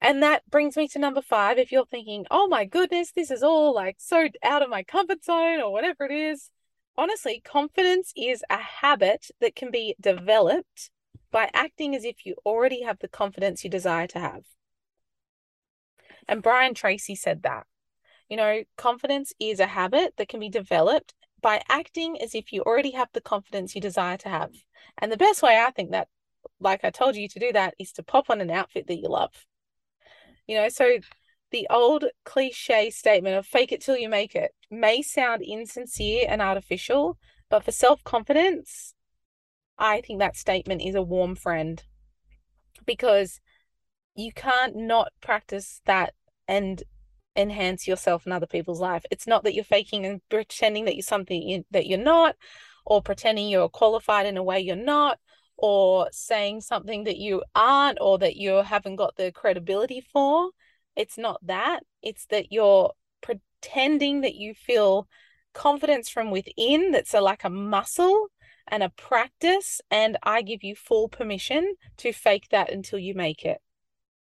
And 0.01 0.23
that 0.23 0.42
brings 0.51 0.77
me 0.77 0.87
to 0.88 0.99
number 0.99 1.23
five. 1.23 1.57
If 1.57 1.73
you're 1.73 1.87
thinking, 1.87 2.27
oh 2.31 2.47
my 2.47 2.66
goodness, 2.66 3.12
this 3.12 3.31
is 3.31 3.42
all 3.42 3.75
like 3.75 3.97
so 3.99 4.29
out 4.42 4.62
of 4.62 4.68
my 4.68 4.83
comfort 4.83 5.25
zone 5.25 5.61
or 5.62 5.73
whatever 5.73 6.05
it 6.05 6.12
is, 6.12 6.51
honestly, 6.97 7.43
confidence 7.45 8.13
is 8.17 8.43
a 8.51 8.59
habit 8.59 9.31
that 9.41 9.55
can 9.55 9.71
be 9.71 9.95
developed 10.01 10.91
by 11.31 11.51
acting 11.53 11.95
as 11.95 12.05
if 12.05 12.25
you 12.25 12.37
already 12.47 12.83
have 12.83 12.99
the 13.01 13.09
confidence 13.09 13.65
you 13.65 13.71
desire 13.71 14.07
to 14.07 14.19
have. 14.19 14.45
And 16.29 16.43
Brian 16.43 16.75
Tracy 16.75 17.15
said 17.15 17.43
that. 17.43 17.67
You 18.29 18.37
know, 18.37 18.63
confidence 18.77 19.33
is 19.39 19.61
a 19.61 19.67
habit 19.67 20.15
that 20.17 20.29
can 20.29 20.41
be 20.41 20.49
developed 20.49 21.15
by 21.43 21.61
acting 21.69 22.21
as 22.23 22.35
if 22.35 22.53
you 22.53 22.63
already 22.63 22.93
have 22.93 23.09
the 23.13 23.21
confidence 23.21 23.75
you 23.75 23.81
desire 23.81 24.17
to 24.19 24.29
have. 24.29 24.53
And 24.99 25.13
the 25.13 25.17
best 25.17 25.43
way 25.43 25.59
I 25.59 25.71
think 25.71 25.91
that, 25.91 26.09
like 26.59 26.85
I 26.85 26.91
told 26.91 27.17
you 27.17 27.29
to 27.29 27.39
do 27.39 27.53
that, 27.53 27.75
is 27.79 27.93
to 27.93 28.03
pop 28.03 28.31
on 28.31 28.41
an 28.41 28.51
outfit 28.51 28.87
that 28.87 28.97
you 28.97 29.09
love. 29.09 29.33
You 30.47 30.57
know, 30.57 30.69
so 30.69 30.99
the 31.55 31.69
old 31.71 32.07
cliche 32.25 32.90
statement 32.90 33.37
of 33.37 33.47
fake 33.47 33.71
it 33.71 33.81
till 33.81 33.97
you 33.97 34.09
make 34.09 34.35
it 34.35 34.51
may 34.73 35.01
sound 35.01 35.40
insincere 35.40 36.27
and 36.29 36.43
artificial, 36.43 37.17
but 37.49 37.62
for 37.62 37.71
self 37.71 38.03
confidence, 38.03 38.93
I 39.79 40.01
think 40.01 40.19
that 40.19 40.37
statement 40.37 40.83
is 40.83 40.97
a 40.97 41.03
warm 41.03 41.37
friend 41.37 41.81
because 42.85 43.40
you 44.17 44.33
can't 44.33 44.75
not 44.75 45.12
practice 45.21 45.81
that 45.85 46.14
and 46.49 46.83
enhance 47.37 47.87
yourself 47.87 48.25
and 48.25 48.33
other 48.33 48.49
people's 48.49 48.81
life. 48.81 49.05
It's 49.12 49.29
not 49.29 49.45
that 49.45 49.55
you're 49.55 49.62
faking 49.62 50.05
and 50.05 50.29
pretending 50.29 50.87
that 50.87 50.97
you're 50.97 51.03
something 51.03 51.64
that 51.71 51.87
you're 51.87 52.01
not, 52.01 52.35
or 52.85 53.01
pretending 53.01 53.49
you're 53.49 53.69
qualified 53.69 54.27
in 54.27 54.37
a 54.37 54.43
way 54.43 54.59
you're 54.59 54.75
not, 54.75 55.21
or 55.57 56.09
saying 56.11 56.62
something 56.62 57.05
that 57.05 57.19
you 57.19 57.45
aren't, 57.55 57.99
or 58.01 58.19
that 58.19 58.35
you 58.35 58.55
haven't 58.55 58.97
got 58.97 59.14
the 59.14 59.31
credibility 59.31 60.01
for. 60.01 60.51
It's 60.97 61.19
not 61.19 61.45
that. 61.47 61.81
It's 62.03 62.27
that 62.27 62.53
you're 62.53 62.93
pretending 63.21 64.21
that 64.21 64.35
you 64.35 64.55
feel 64.55 65.09
confidence 65.53 66.09
from 66.09 66.31
within 66.31 66.91
that's 66.91 67.15
a, 67.15 67.21
like 67.21 67.45
a 67.45 67.51
muscle 67.51 68.29
and 68.69 68.83
a 68.83 68.91
practice. 68.91 69.81
And 69.91 70.17
I 70.23 70.43
give 70.43 70.63
you 70.63 70.75
full 70.75 71.09
permission 71.09 71.75
to 71.99 72.13
fake 72.13 72.49
that 72.51 72.73
until 72.73 72.99
you 72.99 73.15
make 73.15 73.45
it. 73.45 73.59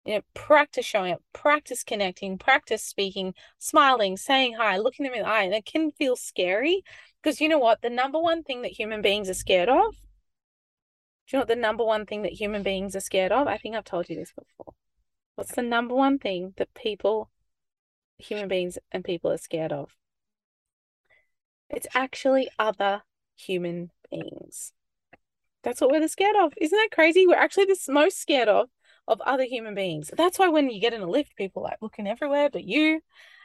You 0.06 0.16
know, 0.16 0.22
practice 0.34 0.86
showing 0.86 1.14
up, 1.14 1.22
practice 1.34 1.84
connecting, 1.84 2.38
practice 2.38 2.84
speaking, 2.84 3.34
smiling, 3.60 4.18
saying 4.18 4.56
hi, 4.58 4.78
looking 4.78 5.04
them 5.04 5.14
in 5.14 5.24
the 5.24 5.28
eye. 5.28 5.44
And 5.44 5.54
it 5.54 5.66
can 5.66 5.92
feel 5.92 6.16
scary 6.16 6.84
because 7.22 7.42
you 7.42 7.50
know 7.50 7.60
what? 7.60 7.82
The 7.82 7.90
number 7.90 8.20
one 8.20 8.44
thing 8.44 8.62
that 8.62 8.72
human 8.72 9.02
beings 9.02 9.30
are 9.30 9.34
scared 9.34 9.70
of. 9.70 9.96
Do 11.28 11.36
you 11.36 11.38
know 11.38 11.42
what 11.42 11.48
the 11.48 11.56
number 11.56 11.84
one 11.84 12.06
thing 12.06 12.24
that 12.24 12.32
human 12.32 12.64
beings 12.64 12.96
are 12.96 13.02
scared 13.02 13.32
of? 13.32 13.48
I 13.48 13.58
think 13.58 13.76
I've 13.76 13.84
told 13.84 14.10
you 14.10 14.16
this 14.16 14.32
before. 14.32 14.74
What's 15.40 15.56
the 15.56 15.62
number 15.62 15.96
one 15.96 16.20
thing 16.20 16.54
that 16.58 16.74
people, 16.74 17.30
human 18.18 18.50
beings 18.50 18.78
and 18.92 19.06
people 19.06 19.32
are 19.32 19.38
scared 19.38 19.72
of? 19.72 19.96
It's 21.70 21.88
actually 21.96 22.50
other 22.60 23.04
human 23.38 23.92
beings. 24.12 24.74
That's 25.64 25.80
what 25.80 25.92
we're 25.92 26.02
the 26.02 26.10
scared 26.10 26.36
of. 26.36 26.52
Isn't 26.58 26.78
that 26.78 26.90
crazy? 26.92 27.26
We're 27.26 27.36
actually 27.36 27.68
the 27.68 27.80
most 27.88 28.20
scared 28.20 28.50
of 28.50 28.68
of 29.08 29.22
other 29.22 29.46
human 29.46 29.76
beings. 29.76 30.12
That's 30.18 30.38
why 30.38 30.50
when 30.50 30.70
you 30.70 30.82
get 30.82 30.94
in 30.94 31.00
a 31.00 31.10
lift, 31.10 31.38
people 31.38 31.64
like 31.64 31.78
looking 31.82 32.06
everywhere 32.06 32.50
but 32.52 32.66
you, 32.66 33.00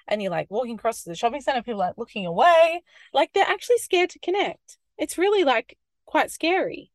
and 0.09 0.21
you're 0.21 0.33
like 0.33 0.51
walking 0.51 0.75
across 0.75 1.05
to 1.05 1.11
the 1.11 1.15
shopping 1.15 1.43
center, 1.43 1.63
people 1.63 1.79
like 1.79 1.97
looking 1.97 2.27
away. 2.27 2.83
Like 3.13 3.33
they're 3.35 3.47
actually 3.47 3.79
scared 3.79 4.11
to 4.11 4.19
connect. 4.19 4.79
It's 4.99 5.17
really 5.17 5.45
like 5.45 5.79
quite 6.07 6.33
scary. 6.33 6.91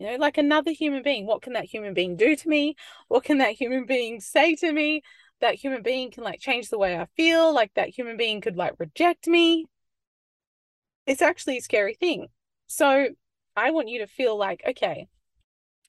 You 0.00 0.06
know, 0.06 0.16
like 0.16 0.38
another 0.38 0.70
human 0.70 1.02
being. 1.02 1.26
What 1.26 1.42
can 1.42 1.52
that 1.52 1.66
human 1.66 1.92
being 1.92 2.16
do 2.16 2.34
to 2.34 2.48
me? 2.48 2.74
What 3.08 3.22
can 3.22 3.36
that 3.38 3.52
human 3.52 3.84
being 3.84 4.18
say 4.20 4.54
to 4.56 4.72
me? 4.72 5.02
That 5.42 5.56
human 5.56 5.82
being 5.82 6.10
can 6.10 6.24
like 6.24 6.40
change 6.40 6.70
the 6.70 6.78
way 6.78 6.98
I 6.98 7.06
feel. 7.18 7.52
Like 7.52 7.74
that 7.74 7.90
human 7.90 8.16
being 8.16 8.40
could 8.40 8.56
like 8.56 8.72
reject 8.78 9.26
me. 9.26 9.66
It's 11.06 11.20
actually 11.20 11.58
a 11.58 11.60
scary 11.60 11.92
thing. 11.92 12.28
So 12.66 13.08
I 13.54 13.72
want 13.72 13.88
you 13.88 13.98
to 13.98 14.06
feel 14.06 14.38
like, 14.38 14.62
okay, 14.66 15.06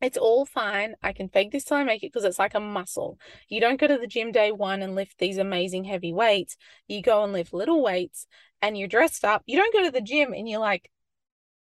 it's 0.02 0.18
all 0.18 0.46
fine. 0.46 0.96
I 1.02 1.14
can 1.14 1.30
fake 1.30 1.52
this 1.52 1.64
till 1.64 1.78
I 1.78 1.86
make 1.86 2.04
it 2.04 2.12
because 2.12 2.26
it's 2.26 2.40
like 2.40 2.56
a 2.56 2.60
muscle. 2.60 3.18
You 3.48 3.62
don't 3.62 3.80
go 3.80 3.88
to 3.88 3.98
the 3.98 4.08
gym 4.08 4.34
day 4.34 4.52
one 4.52 4.82
and 4.82 4.94
lift 4.94 5.20
these 5.20 5.38
amazing 5.38 5.86
heavy 5.86 6.12
weights. 6.12 6.58
You 6.90 7.02
go 7.02 7.24
and 7.24 7.32
lift 7.32 7.54
little 7.54 7.82
weights 7.82 8.28
and 8.62 8.78
you're 8.78 8.90
dressed 8.90 9.24
up. 9.24 9.44
You 9.46 9.56
don't 9.56 9.74
go 9.74 9.86
to 9.86 9.92
the 9.92 10.02
gym 10.02 10.34
and 10.34 10.50
you're 10.50 10.60
like 10.60 10.92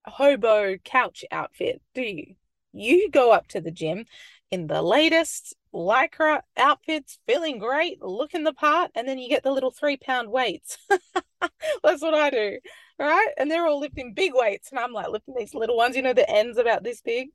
hobo 0.07 0.77
couch 0.85 1.25
outfit, 1.31 1.83
do 1.95 2.03
you? 2.03 2.35
You 2.73 3.11
go 3.11 3.33
up 3.33 3.49
to 3.49 3.61
the 3.61 3.71
gym 3.71 4.07
in 4.51 4.67
the 4.67 4.83
latest 4.83 5.55
lycra 5.73 6.41
outfits, 6.57 7.19
feeling 7.27 7.59
great, 7.59 8.03
looking 8.03 8.45
the 8.45 8.53
part, 8.53 8.91
and 8.95 9.07
then 9.09 9.19
you 9.19 9.29
get 9.29 9.43
the 9.43 9.53
little 9.53 9.71
three 9.71 9.97
pound 9.97 10.31
weights. 10.31 10.79
That's 11.83 12.03
what 12.03 12.15
I 12.15 12.31
do. 12.31 12.59
Right. 12.99 13.29
And 13.39 13.51
they're 13.51 13.67
all 13.67 13.81
lifting 13.81 14.13
big 14.15 14.33
weights. 14.35 14.71
And 14.71 14.79
I'm 14.79 14.93
like 14.93 15.09
lifting 15.09 15.35
these 15.37 15.55
little 15.55 15.77
ones, 15.77 15.97
you 15.97 16.03
know, 16.03 16.13
the 16.13 16.29
ends 16.29 16.59
about 16.59 16.83
this 16.85 17.01
big. 17.01 17.29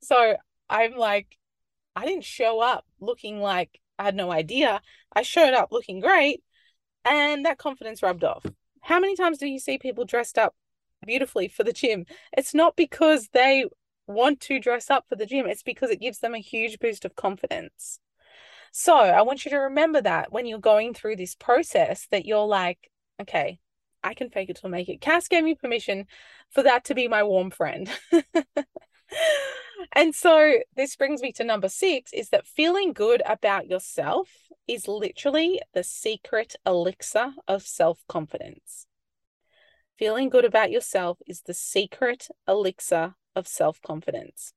So 0.00 0.36
I'm 0.68 0.96
like, 0.96 1.38
I 1.94 2.04
didn't 2.04 2.24
show 2.24 2.60
up 2.60 2.84
looking 3.00 3.40
like 3.40 3.80
I 3.98 4.04
had 4.04 4.16
no 4.16 4.30
idea. 4.30 4.80
I 5.14 5.22
showed 5.22 5.54
up 5.54 5.70
looking 5.70 6.00
great 6.00 6.42
and 7.04 7.46
that 7.46 7.58
confidence 7.58 8.02
rubbed 8.02 8.24
off. 8.24 8.44
How 8.82 9.00
many 9.00 9.16
times 9.16 9.38
do 9.38 9.46
you 9.46 9.58
see 9.58 9.78
people 9.78 10.04
dressed 10.04 10.38
up 10.38 10.54
beautifully 11.06 11.48
for 11.48 11.64
the 11.64 11.72
gym? 11.72 12.04
It's 12.36 12.54
not 12.54 12.76
because 12.76 13.28
they 13.32 13.64
want 14.06 14.40
to 14.40 14.60
dress 14.60 14.90
up 14.90 15.04
for 15.08 15.16
the 15.16 15.26
gym, 15.26 15.46
it's 15.46 15.62
because 15.62 15.90
it 15.90 16.00
gives 16.00 16.18
them 16.18 16.34
a 16.34 16.38
huge 16.38 16.78
boost 16.78 17.04
of 17.04 17.16
confidence. 17.16 18.00
So 18.72 18.94
I 18.94 19.22
want 19.22 19.44
you 19.44 19.50
to 19.52 19.56
remember 19.56 20.02
that 20.02 20.30
when 20.30 20.46
you're 20.46 20.58
going 20.58 20.92
through 20.92 21.16
this 21.16 21.34
process, 21.34 22.06
that 22.10 22.26
you're 22.26 22.46
like, 22.46 22.90
okay, 23.20 23.58
I 24.02 24.14
can 24.14 24.30
fake 24.30 24.50
it 24.50 24.58
till 24.60 24.70
make 24.70 24.88
it. 24.88 25.00
Cass 25.00 25.28
gave 25.28 25.44
me 25.44 25.54
permission 25.54 26.06
for 26.50 26.62
that 26.62 26.84
to 26.84 26.94
be 26.94 27.08
my 27.08 27.22
warm 27.22 27.50
friend. 27.50 27.90
and 29.92 30.14
so 30.14 30.58
this 30.76 30.94
brings 30.94 31.22
me 31.22 31.32
to 31.32 31.44
number 31.44 31.68
six 31.68 32.12
is 32.12 32.28
that 32.28 32.46
feeling 32.46 32.92
good 32.92 33.22
about 33.26 33.66
yourself 33.66 34.28
is 34.68 34.88
literally 34.88 35.60
the 35.74 35.82
secret 35.82 36.56
elixir 36.66 37.32
of 37.48 37.62
self 37.62 38.04
confidence. 38.08 38.85
Feeling 39.98 40.28
good 40.28 40.44
about 40.44 40.70
yourself 40.70 41.18
is 41.26 41.42
the 41.42 41.54
secret 41.54 42.28
elixir 42.46 43.14
of 43.34 43.48
self 43.48 43.80
confidence. 43.82 44.52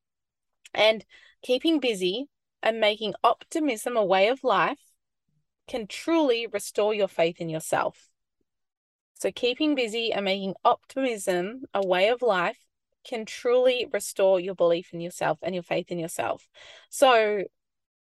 And 0.74 1.06
keeping 1.42 1.80
busy 1.80 2.28
and 2.62 2.80
making 2.80 3.14
optimism 3.24 3.96
a 3.96 4.06
way 4.06 4.28
of 4.28 4.44
life 4.44 4.80
can 5.68 5.88
truly 5.88 6.48
restore 6.48 6.94
your 6.94 7.08
faith 7.08 7.40
in 7.40 7.50
yourself. 7.50 8.10
So, 9.14 9.32
keeping 9.32 9.76
busy 9.76 10.12
and 10.12 10.26
making 10.26 10.56
optimism 10.64 11.64
a 11.74 11.86
way 11.86 12.10
of 12.10 12.22
life 12.22 12.58
can 13.04 13.26
truly 13.26 13.88
restore 13.92 14.40
your 14.40 14.56
belief 14.56 14.94
in 14.94 15.02
yourself 15.02 15.40
and 15.42 15.56
your 15.56 15.64
faith 15.64 15.92
in 15.92 16.00
yourself. 16.00 16.48
So 16.90 17.44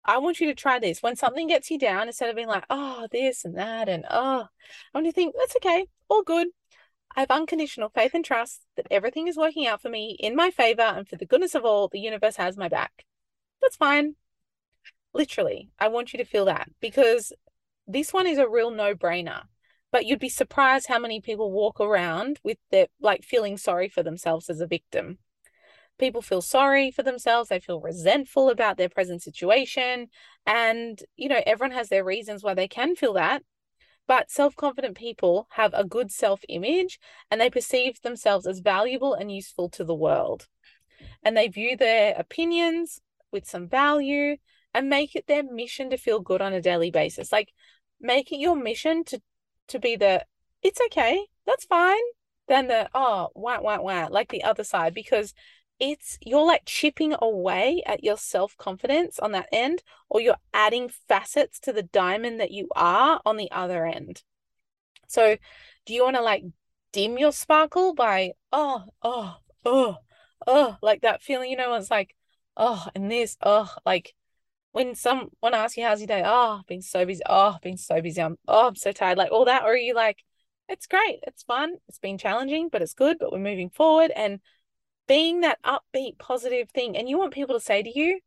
I 0.05 0.17
want 0.19 0.39
you 0.39 0.47
to 0.47 0.55
try 0.55 0.79
this. 0.79 1.03
When 1.03 1.15
something 1.15 1.47
gets 1.47 1.69
you 1.69 1.77
down, 1.77 2.07
instead 2.07 2.29
of 2.29 2.35
being 2.35 2.47
like, 2.47 2.65
oh, 2.69 3.07
this 3.11 3.45
and 3.45 3.57
that, 3.57 3.89
and 3.89 4.05
oh, 4.09 4.47
I 4.47 4.47
want 4.93 5.05
you 5.05 5.11
to 5.11 5.15
think, 5.15 5.35
that's 5.37 5.55
okay, 5.57 5.85
all 6.09 6.23
good. 6.23 6.47
I 7.17 7.21
have 7.21 7.31
unconditional 7.31 7.89
faith 7.89 8.13
and 8.13 8.23
trust 8.23 8.61
that 8.77 8.87
everything 8.89 9.27
is 9.27 9.35
working 9.35 9.67
out 9.67 9.81
for 9.81 9.89
me 9.89 10.15
in 10.19 10.35
my 10.35 10.51
favor, 10.51 10.83
and 10.83 11.07
for 11.07 11.17
the 11.17 11.25
goodness 11.25 11.55
of 11.55 11.65
all, 11.65 11.89
the 11.89 11.99
universe 11.99 12.37
has 12.37 12.55
my 12.55 12.69
back. 12.69 13.03
That's 13.61 13.75
fine. 13.75 14.15
Literally, 15.13 15.69
I 15.79 15.89
want 15.89 16.13
you 16.13 16.17
to 16.19 16.25
feel 16.25 16.45
that 16.45 16.69
because 16.79 17.33
this 17.87 18.13
one 18.13 18.27
is 18.27 18.37
a 18.37 18.47
real 18.47 18.71
no 18.71 18.93
brainer 18.93 19.41
but 19.91 20.05
you'd 20.05 20.19
be 20.19 20.29
surprised 20.29 20.87
how 20.87 20.99
many 20.99 21.21
people 21.21 21.51
walk 21.51 21.79
around 21.79 22.39
with 22.43 22.57
their 22.71 22.87
like 22.99 23.23
feeling 23.23 23.57
sorry 23.57 23.87
for 23.87 24.03
themselves 24.03 24.49
as 24.49 24.59
a 24.59 24.67
victim 24.67 25.17
people 25.97 26.21
feel 26.21 26.41
sorry 26.41 26.91
for 26.91 27.03
themselves 27.03 27.49
they 27.49 27.59
feel 27.59 27.79
resentful 27.79 28.49
about 28.49 28.77
their 28.77 28.89
present 28.89 29.23
situation 29.23 30.07
and 30.45 31.03
you 31.15 31.29
know 31.29 31.41
everyone 31.45 31.75
has 31.75 31.89
their 31.89 32.03
reasons 32.03 32.43
why 32.43 32.53
they 32.53 32.67
can 32.67 32.95
feel 32.95 33.13
that 33.13 33.41
but 34.07 34.31
self-confident 34.31 34.97
people 34.97 35.47
have 35.51 35.73
a 35.73 35.83
good 35.83 36.11
self-image 36.11 36.99
and 37.29 37.39
they 37.39 37.49
perceive 37.49 38.01
themselves 38.01 38.47
as 38.47 38.59
valuable 38.59 39.13
and 39.13 39.31
useful 39.31 39.69
to 39.69 39.83
the 39.83 39.95
world. 39.95 40.47
And 41.23 41.35
they 41.35 41.47
view 41.47 41.75
their 41.75 42.15
opinions 42.17 43.01
with 43.31 43.45
some 43.45 43.67
value 43.67 44.37
and 44.73 44.89
make 44.89 45.15
it 45.15 45.27
their 45.27 45.43
mission 45.43 45.89
to 45.89 45.97
feel 45.97 46.19
good 46.19 46.41
on 46.41 46.53
a 46.53 46.61
daily 46.61 46.91
basis. 46.91 47.31
Like 47.31 47.53
make 47.99 48.31
it 48.31 48.37
your 48.39 48.55
mission 48.55 49.03
to 49.05 49.21
to 49.67 49.79
be 49.79 49.95
the 49.95 50.25
it's 50.63 50.79
okay, 50.87 51.25
that's 51.45 51.65
fine, 51.65 52.01
than 52.47 52.67
the 52.67 52.89
oh 52.93 53.29
wah 53.35 53.59
wah 53.59 53.79
wah 53.79 54.07
like 54.09 54.29
the 54.29 54.43
other 54.43 54.63
side 54.63 54.93
because 54.93 55.33
it's 55.79 56.17
you're 56.21 56.45
like 56.45 56.63
chipping 56.65 57.15
away 57.21 57.83
at 57.85 58.03
your 58.03 58.17
self-confidence 58.17 59.19
on 59.19 59.31
that 59.33 59.47
end 59.51 59.83
or 60.09 60.19
you're 60.19 60.37
adding 60.53 60.89
facets 61.07 61.59
to 61.59 61.73
the 61.73 61.83
diamond 61.83 62.39
that 62.39 62.51
you 62.51 62.67
are 62.75 63.21
on 63.25 63.37
the 63.37 63.51
other 63.51 63.85
end. 63.85 64.23
So 65.07 65.37
do 65.85 65.93
you 65.93 66.03
want 66.03 66.15
to 66.15 66.21
like 66.21 66.43
dim 66.91 67.17
your 67.17 67.31
sparkle 67.31 67.93
by 67.93 68.31
oh 68.51 68.85
oh 69.03 69.35
oh 69.65 69.97
oh 70.45 70.77
like 70.81 71.01
that 71.01 71.21
feeling 71.21 71.51
you 71.51 71.57
know 71.57 71.73
it's 71.75 71.91
like 71.91 72.15
oh 72.55 72.87
and 72.95 73.11
this 73.11 73.37
oh 73.43 73.71
like 73.85 74.15
when 74.77 74.93
someone 74.93 75.53
asks 75.53 75.75
you 75.75 75.83
how's 75.83 75.99
your 75.99 76.07
day, 76.07 76.21
oh, 76.23 76.61
been 76.67 76.83
so 76.83 77.03
busy, 77.03 77.23
oh, 77.27 77.57
been 77.63 77.77
so 77.77 77.99
busy, 77.99 78.21
I'm 78.21 78.37
oh, 78.47 78.67
I'm 78.67 78.75
so 78.75 78.91
tired, 78.91 79.17
like 79.17 79.31
all 79.31 79.45
that, 79.45 79.63
or 79.63 79.73
are 79.73 79.75
you 79.75 79.95
like, 79.95 80.23
it's 80.69 80.85
great, 80.85 81.19
it's 81.25 81.41
fun, 81.41 81.77
it's 81.87 81.97
been 81.97 82.19
challenging, 82.19 82.69
but 82.71 82.83
it's 82.83 82.93
good, 82.93 83.17
but 83.19 83.31
we're 83.31 83.39
moving 83.39 83.71
forward 83.71 84.11
and 84.15 84.39
being 85.07 85.41
that 85.41 85.59
upbeat, 85.63 86.17
positive 86.19 86.69
thing. 86.69 86.97
And 86.97 87.09
you 87.09 87.17
want 87.17 87.33
people 87.33 87.55
to 87.55 87.63
say 87.63 87.81
to 87.83 87.99
you, 87.99 88.19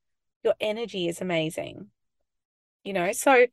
your 0.43 0.55
energy 0.61 1.09
is 1.09 1.21
amazing. 1.21 1.89
You 2.85 2.95
know, 2.95 3.13
so 3.13 3.47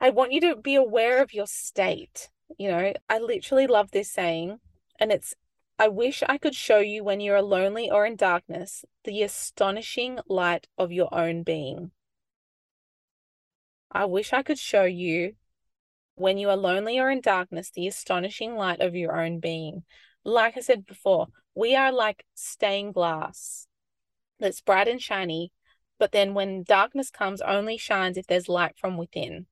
I 0.00 0.10
want 0.10 0.32
you 0.32 0.40
to 0.42 0.56
be 0.56 0.74
aware 0.74 1.22
of 1.22 1.32
your 1.32 1.46
state. 1.46 2.28
You 2.58 2.70
know, 2.70 2.92
I 3.08 3.18
literally 3.18 3.66
love 3.66 3.90
this 3.90 4.10
saying, 4.10 4.58
and 5.00 5.10
it's 5.10 5.34
I 5.78 5.88
wish 5.88 6.22
I 6.28 6.38
could 6.38 6.54
show 6.54 6.78
you 6.78 7.04
when 7.04 7.20
you 7.20 7.32
are 7.34 7.42
lonely 7.42 7.90
or 7.90 8.04
in 8.04 8.16
darkness 8.16 8.84
the 9.04 9.22
astonishing 9.22 10.18
light 10.28 10.66
of 10.76 10.90
your 10.92 11.08
own 11.14 11.44
being. 11.44 11.92
I 13.90 14.04
wish 14.04 14.32
I 14.32 14.42
could 14.42 14.58
show 14.58 14.84
you 14.84 15.34
when 16.16 16.36
you 16.36 16.50
are 16.50 16.56
lonely 16.56 16.98
or 16.98 17.10
in 17.10 17.20
darkness 17.20 17.70
the 17.70 17.86
astonishing 17.86 18.56
light 18.56 18.80
of 18.80 18.94
your 18.94 19.18
own 19.20 19.38
being. 19.38 19.84
Like 20.24 20.56
I 20.56 20.60
said 20.60 20.84
before, 20.84 21.28
we 21.58 21.74
are 21.74 21.90
like 21.90 22.24
stained 22.34 22.94
glass 22.94 23.66
that's 24.38 24.60
bright 24.60 24.86
and 24.86 25.02
shiny, 25.02 25.50
but 25.98 26.12
then 26.12 26.32
when 26.32 26.62
darkness 26.62 27.10
comes, 27.10 27.40
only 27.40 27.76
shines 27.76 28.16
if 28.16 28.28
there's 28.28 28.48
light 28.48 28.76
from 28.78 28.96
within. 28.96 29.46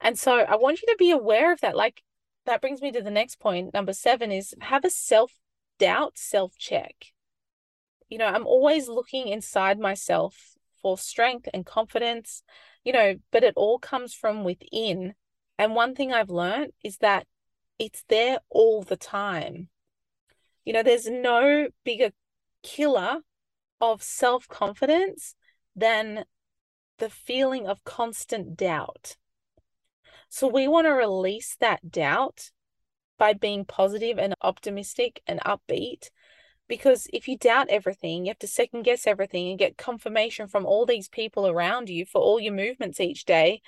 And 0.00 0.16
so 0.16 0.38
I 0.38 0.54
want 0.54 0.80
you 0.80 0.86
to 0.86 0.96
be 0.96 1.10
aware 1.10 1.52
of 1.52 1.60
that. 1.62 1.76
Like 1.76 2.04
that 2.46 2.60
brings 2.60 2.80
me 2.80 2.92
to 2.92 3.02
the 3.02 3.10
next 3.10 3.40
point. 3.40 3.74
Number 3.74 3.92
seven 3.92 4.30
is 4.30 4.54
have 4.60 4.84
a 4.84 4.90
self 4.90 5.32
doubt, 5.80 6.16
self 6.16 6.56
check. 6.56 6.94
You 8.08 8.18
know, 8.18 8.26
I'm 8.26 8.46
always 8.46 8.88
looking 8.88 9.26
inside 9.26 9.80
myself 9.80 10.54
for 10.80 10.96
strength 10.96 11.48
and 11.52 11.66
confidence, 11.66 12.44
you 12.84 12.92
know, 12.92 13.16
but 13.32 13.42
it 13.42 13.54
all 13.56 13.80
comes 13.80 14.14
from 14.14 14.44
within. 14.44 15.14
And 15.58 15.74
one 15.74 15.96
thing 15.96 16.12
I've 16.12 16.30
learned 16.30 16.70
is 16.84 16.98
that 16.98 17.26
it's 17.80 18.04
there 18.08 18.38
all 18.48 18.82
the 18.84 18.96
time. 18.96 19.68
You 20.70 20.74
know, 20.74 20.84
there's 20.84 21.08
no 21.10 21.66
bigger 21.84 22.12
killer 22.62 23.22
of 23.80 24.04
self 24.04 24.46
confidence 24.46 25.34
than 25.74 26.26
the 26.98 27.10
feeling 27.10 27.66
of 27.66 27.82
constant 27.82 28.56
doubt. 28.56 29.16
So 30.28 30.46
we 30.46 30.68
want 30.68 30.86
to 30.86 30.92
release 30.92 31.56
that 31.58 31.90
doubt 31.90 32.52
by 33.18 33.32
being 33.32 33.64
positive 33.64 34.16
and 34.16 34.32
optimistic 34.42 35.22
and 35.26 35.40
upbeat. 35.40 36.10
Because 36.68 37.08
if 37.12 37.26
you 37.26 37.36
doubt 37.36 37.66
everything, 37.68 38.24
you 38.24 38.30
have 38.30 38.38
to 38.38 38.46
second 38.46 38.82
guess 38.82 39.08
everything 39.08 39.48
and 39.50 39.58
get 39.58 39.76
confirmation 39.76 40.46
from 40.46 40.66
all 40.66 40.86
these 40.86 41.08
people 41.08 41.48
around 41.48 41.88
you 41.88 42.06
for 42.06 42.20
all 42.20 42.38
your 42.38 42.54
movements 42.54 43.00
each 43.00 43.24
day. 43.24 43.60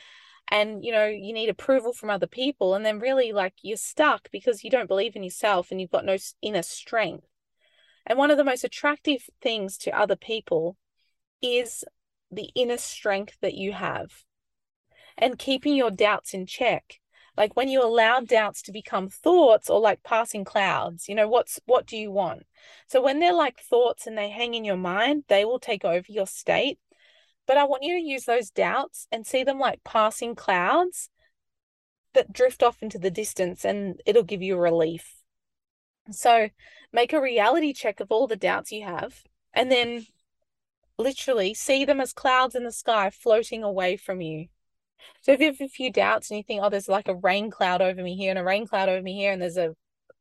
And, 0.51 0.85
you 0.85 0.93
know, 0.93 1.07
you 1.07 1.33
need 1.33 1.49
approval 1.49 1.93
from 1.93 2.11
other 2.11 2.27
people. 2.27 2.75
And 2.75 2.85
then 2.85 2.99
really, 2.99 3.33
like, 3.33 3.55
you're 3.63 3.77
stuck 3.77 4.31
because 4.31 4.65
you 4.65 4.71
don't 4.71 4.89
believe 4.89 5.17
in 5.17 5.23
yourself 5.23 5.71
and 5.71 5.81
you've 5.81 5.91
got 5.91 6.05
no 6.05 6.17
inner 6.43 6.63
strength. 6.63 7.27
And 8.07 8.19
one 8.19 8.31
of 8.31 8.37
the 8.37 8.45
most 8.45 8.65
attractive 8.65 9.29
things 9.41 9.79
to 9.79 9.99
other 9.99 10.17
people 10.17 10.77
is 11.41 11.85
the 12.31 12.51
inner 12.55 12.79
strength 12.79 13.37
that 13.41 13.55
you 13.55 13.73
have 13.73 14.25
and 15.19 15.39
keeping 15.39 15.75
your 15.75 15.91
doubts 15.91 16.35
in 16.35 16.47
check 16.47 17.01
like 17.37 17.57
when 17.57 17.69
you 17.69 17.83
allow 17.83 18.21
doubts 18.21 18.63
to 18.63 18.73
become 18.73 19.09
thoughts 19.09 19.71
or 19.71 19.81
like 19.81 20.03
passing 20.03 20.45
clouds 20.45 21.09
you 21.09 21.15
know 21.15 21.29
what's 21.29 21.61
what 21.67 21.87
do 21.87 21.97
you 21.97 22.11
want 22.11 22.45
so 22.87 23.03
when 23.03 23.19
they're 23.19 23.35
like 23.35 23.61
thoughts 23.61 24.07
and 24.07 24.17
they 24.17 24.31
hang 24.31 24.55
in 24.55 24.65
your 24.65 24.77
mind 24.77 25.25
they 25.29 25.45
will 25.45 25.59
take 25.59 25.85
over 25.85 26.07
your 26.09 26.27
state 26.27 26.79
but 27.47 27.57
i 27.57 27.65
want 27.65 27.83
you 27.83 27.95
to 27.95 28.05
use 28.05 28.25
those 28.25 28.51
doubts 28.51 29.07
and 29.11 29.27
see 29.27 29.45
them 29.45 29.59
like 29.59 29.85
passing 29.85 30.35
clouds 30.35 31.09
that 32.15 32.33
drift 32.33 32.63
off 32.63 32.83
into 32.83 32.99
the 32.99 33.11
distance 33.11 33.65
and 33.65 34.01
it'll 34.07 34.23
give 34.23 34.43
you 34.43 34.57
relief 34.57 35.17
so 36.11 36.49
make 36.93 37.13
a 37.13 37.21
reality 37.21 37.73
check 37.73 38.01
of 38.01 38.11
all 38.11 38.27
the 38.27 38.37
doubts 38.37 38.73
you 38.73 38.85
have 38.85 39.23
and 39.55 39.71
then 39.71 40.07
literally 40.99 41.55
see 41.55 41.85
them 41.85 42.01
as 42.01 42.13
clouds 42.13 42.55
in 42.55 42.65
the 42.65 42.73
sky 42.73 43.11
floating 43.11 43.63
away 43.63 43.97
from 43.97 44.21
you. 44.21 44.47
So 45.23 45.33
if 45.33 45.41
you 45.41 45.47
have 45.47 45.61
a 45.61 45.69
few 45.69 45.91
doubts 45.91 46.31
and 46.31 46.39
you 46.39 46.45
think, 46.45 46.61
oh, 46.63 46.71
there's 46.71 46.89
like 46.89 47.09
a 47.09 47.15
rain 47.15 47.51
cloud 47.51 47.83
over 47.83 48.03
me 48.03 48.17
here 48.17 48.31
and 48.31 48.39
a 48.39 48.45
rain 48.45 48.67
cloud 48.67 48.89
over 48.89 49.03
me 49.03 49.15
here, 49.15 49.33
and 49.33 49.43
there's 49.43 49.57
a 49.57 49.75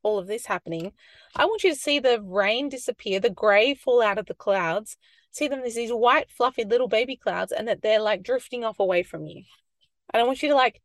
all 0.04 0.18
of 0.18 0.26
this 0.26 0.48
happening, 0.48 0.92
I 1.36 1.46
want 1.46 1.64
you 1.64 1.72
to 1.72 1.80
see 1.80 2.00
the 2.00 2.20
rain 2.20 2.70
disappear, 2.70 3.20
the 3.20 3.30
grey 3.30 3.76
fall 3.76 4.02
out 4.02 4.18
of 4.18 4.26
the 4.26 4.34
clouds, 4.34 4.98
see 5.32 5.48
them 5.48 5.62
as 5.62 5.76
these 5.76 5.92
white, 5.92 6.30
fluffy 6.30 6.64
little 6.64 6.88
baby 6.88 7.16
clouds, 7.16 7.52
and 7.52 7.68
that 7.68 7.82
they're 7.82 8.02
like 8.02 8.24
drifting 8.24 8.64
off 8.64 8.80
away 8.80 9.04
from 9.04 9.26
you. 9.26 9.44
And 10.14 10.22
I 10.22 10.26
want 10.26 10.44
you 10.44 10.50
to 10.50 10.56
like 10.56 10.82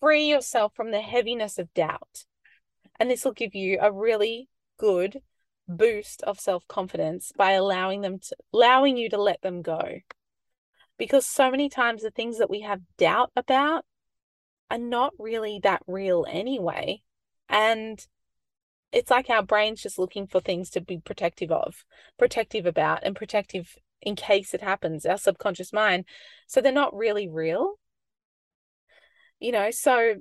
free 0.00 0.28
yourself 0.28 0.72
from 0.74 0.90
the 0.90 1.00
heaviness 1.00 1.58
of 1.58 1.72
doubt. 1.74 2.24
And 2.98 3.10
this 3.10 3.24
will 3.24 3.32
give 3.32 3.54
you 3.54 3.78
a 3.80 3.92
really 3.92 4.48
good 4.78 5.20
boost 5.68 6.22
of 6.22 6.38
self-confidence 6.38 7.32
by 7.36 7.52
allowing 7.52 8.00
them 8.00 8.18
to 8.20 8.36
allowing 8.52 8.96
you 8.96 9.08
to 9.10 9.20
let 9.20 9.42
them 9.42 9.62
go 9.62 9.82
because 10.98 11.26
so 11.26 11.50
many 11.50 11.68
times 11.68 12.02
the 12.02 12.10
things 12.10 12.38
that 12.38 12.50
we 12.50 12.60
have 12.60 12.80
doubt 12.96 13.30
about 13.36 13.84
are 14.70 14.78
not 14.78 15.12
really 15.18 15.60
that 15.62 15.82
real 15.86 16.24
anyway 16.28 17.02
and 17.48 18.06
it's 18.92 19.10
like 19.10 19.28
our 19.28 19.42
brain's 19.42 19.82
just 19.82 19.98
looking 19.98 20.26
for 20.26 20.40
things 20.40 20.70
to 20.70 20.80
be 20.80 20.98
protective 20.98 21.50
of 21.50 21.84
protective 22.18 22.66
about 22.66 23.00
and 23.02 23.16
protective 23.16 23.76
in 24.02 24.14
case 24.14 24.54
it 24.54 24.62
happens 24.62 25.04
our 25.04 25.18
subconscious 25.18 25.72
mind 25.72 26.04
so 26.46 26.60
they're 26.60 26.72
not 26.72 26.94
really 26.94 27.28
real 27.28 27.74
you 29.40 29.52
know 29.52 29.70
so 29.70 30.14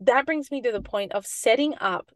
that 0.00 0.26
brings 0.26 0.50
me 0.50 0.62
to 0.62 0.72
the 0.72 0.80
point 0.80 1.12
of 1.12 1.26
setting 1.26 1.74
up 1.80 2.10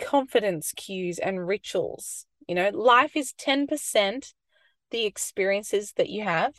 confidence 0.00 0.72
cues 0.72 1.18
and 1.18 1.46
rituals. 1.46 2.26
You 2.46 2.54
know, 2.54 2.70
life 2.70 3.16
is 3.16 3.32
10% 3.32 4.34
the 4.90 5.04
experiences 5.04 5.92
that 5.96 6.08
you 6.08 6.24
have 6.24 6.54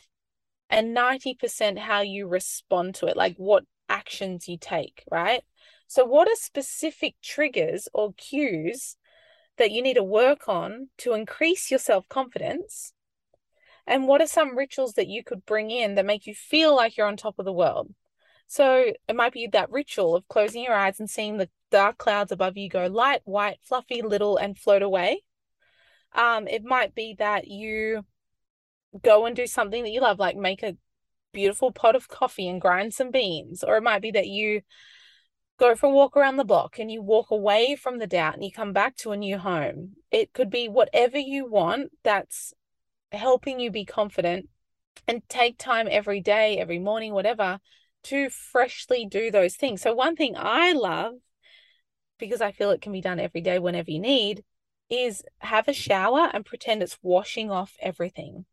and 0.70 0.96
90% 0.96 1.78
how 1.78 2.00
you 2.00 2.26
respond 2.26 2.94
to 2.96 3.06
it, 3.06 3.16
like 3.16 3.36
what 3.36 3.64
actions 3.88 4.48
you 4.48 4.56
take, 4.58 5.04
right? 5.10 5.42
So, 5.92 6.06
what 6.06 6.26
are 6.26 6.36
specific 6.36 7.16
triggers 7.22 7.86
or 7.92 8.14
cues 8.14 8.96
that 9.58 9.72
you 9.72 9.82
need 9.82 9.96
to 9.96 10.02
work 10.02 10.48
on 10.48 10.88
to 10.96 11.12
increase 11.12 11.70
your 11.70 11.78
self 11.78 12.08
confidence? 12.08 12.94
And 13.86 14.08
what 14.08 14.22
are 14.22 14.26
some 14.26 14.56
rituals 14.56 14.94
that 14.94 15.08
you 15.08 15.22
could 15.22 15.44
bring 15.44 15.70
in 15.70 15.96
that 15.96 16.06
make 16.06 16.26
you 16.26 16.34
feel 16.34 16.74
like 16.74 16.96
you're 16.96 17.06
on 17.06 17.18
top 17.18 17.38
of 17.38 17.44
the 17.44 17.52
world? 17.52 17.92
So 18.46 18.92
it 19.06 19.14
might 19.14 19.34
be 19.34 19.48
that 19.48 19.70
ritual 19.70 20.16
of 20.16 20.26
closing 20.28 20.64
your 20.64 20.72
eyes 20.72 20.98
and 20.98 21.10
seeing 21.10 21.36
the 21.36 21.50
dark 21.70 21.98
clouds 21.98 22.32
above 22.32 22.56
you 22.56 22.70
go 22.70 22.86
light, 22.86 23.20
white, 23.24 23.58
fluffy, 23.62 24.00
little, 24.00 24.38
and 24.38 24.56
float 24.56 24.80
away. 24.80 25.20
Um, 26.14 26.48
it 26.48 26.64
might 26.64 26.94
be 26.94 27.16
that 27.18 27.48
you 27.48 28.06
go 29.02 29.26
and 29.26 29.36
do 29.36 29.46
something 29.46 29.82
that 29.82 29.92
you 29.92 30.00
love, 30.00 30.18
like 30.18 30.36
make 30.36 30.62
a 30.62 30.78
beautiful 31.34 31.70
pot 31.70 31.96
of 31.96 32.08
coffee 32.08 32.48
and 32.48 32.62
grind 32.62 32.94
some 32.94 33.10
beans. 33.10 33.62
Or 33.62 33.76
it 33.76 33.82
might 33.82 34.00
be 34.00 34.12
that 34.12 34.28
you 34.28 34.62
go 35.62 35.76
for 35.76 35.86
a 35.86 35.90
walk 35.90 36.16
around 36.16 36.38
the 36.38 36.44
block 36.44 36.80
and 36.80 36.90
you 36.90 37.00
walk 37.00 37.30
away 37.30 37.76
from 37.76 37.98
the 37.98 38.06
doubt 38.08 38.34
and 38.34 38.42
you 38.42 38.50
come 38.50 38.72
back 38.72 38.96
to 38.96 39.12
a 39.12 39.16
new 39.16 39.38
home. 39.38 39.92
It 40.10 40.32
could 40.32 40.50
be 40.50 40.68
whatever 40.68 41.18
you 41.18 41.48
want 41.48 41.92
that's 42.02 42.52
helping 43.12 43.60
you 43.60 43.70
be 43.70 43.84
confident 43.84 44.48
and 45.06 45.22
take 45.28 45.58
time 45.58 45.86
every 45.88 46.20
day, 46.20 46.58
every 46.58 46.80
morning, 46.80 47.12
whatever, 47.12 47.60
to 48.04 48.28
freshly 48.28 49.06
do 49.06 49.30
those 49.30 49.54
things. 49.54 49.80
So, 49.80 49.94
one 49.94 50.16
thing 50.16 50.34
I 50.36 50.72
love, 50.72 51.14
because 52.18 52.40
I 52.40 52.50
feel 52.50 52.70
it 52.70 52.82
can 52.82 52.90
be 52.90 53.00
done 53.00 53.20
every 53.20 53.40
day 53.40 53.60
whenever 53.60 53.92
you 53.92 54.00
need, 54.00 54.42
is 54.90 55.22
have 55.38 55.68
a 55.68 55.72
shower 55.72 56.28
and 56.34 56.44
pretend 56.44 56.82
it's 56.82 56.98
washing 57.02 57.52
off 57.52 57.76
everything. 57.80 58.46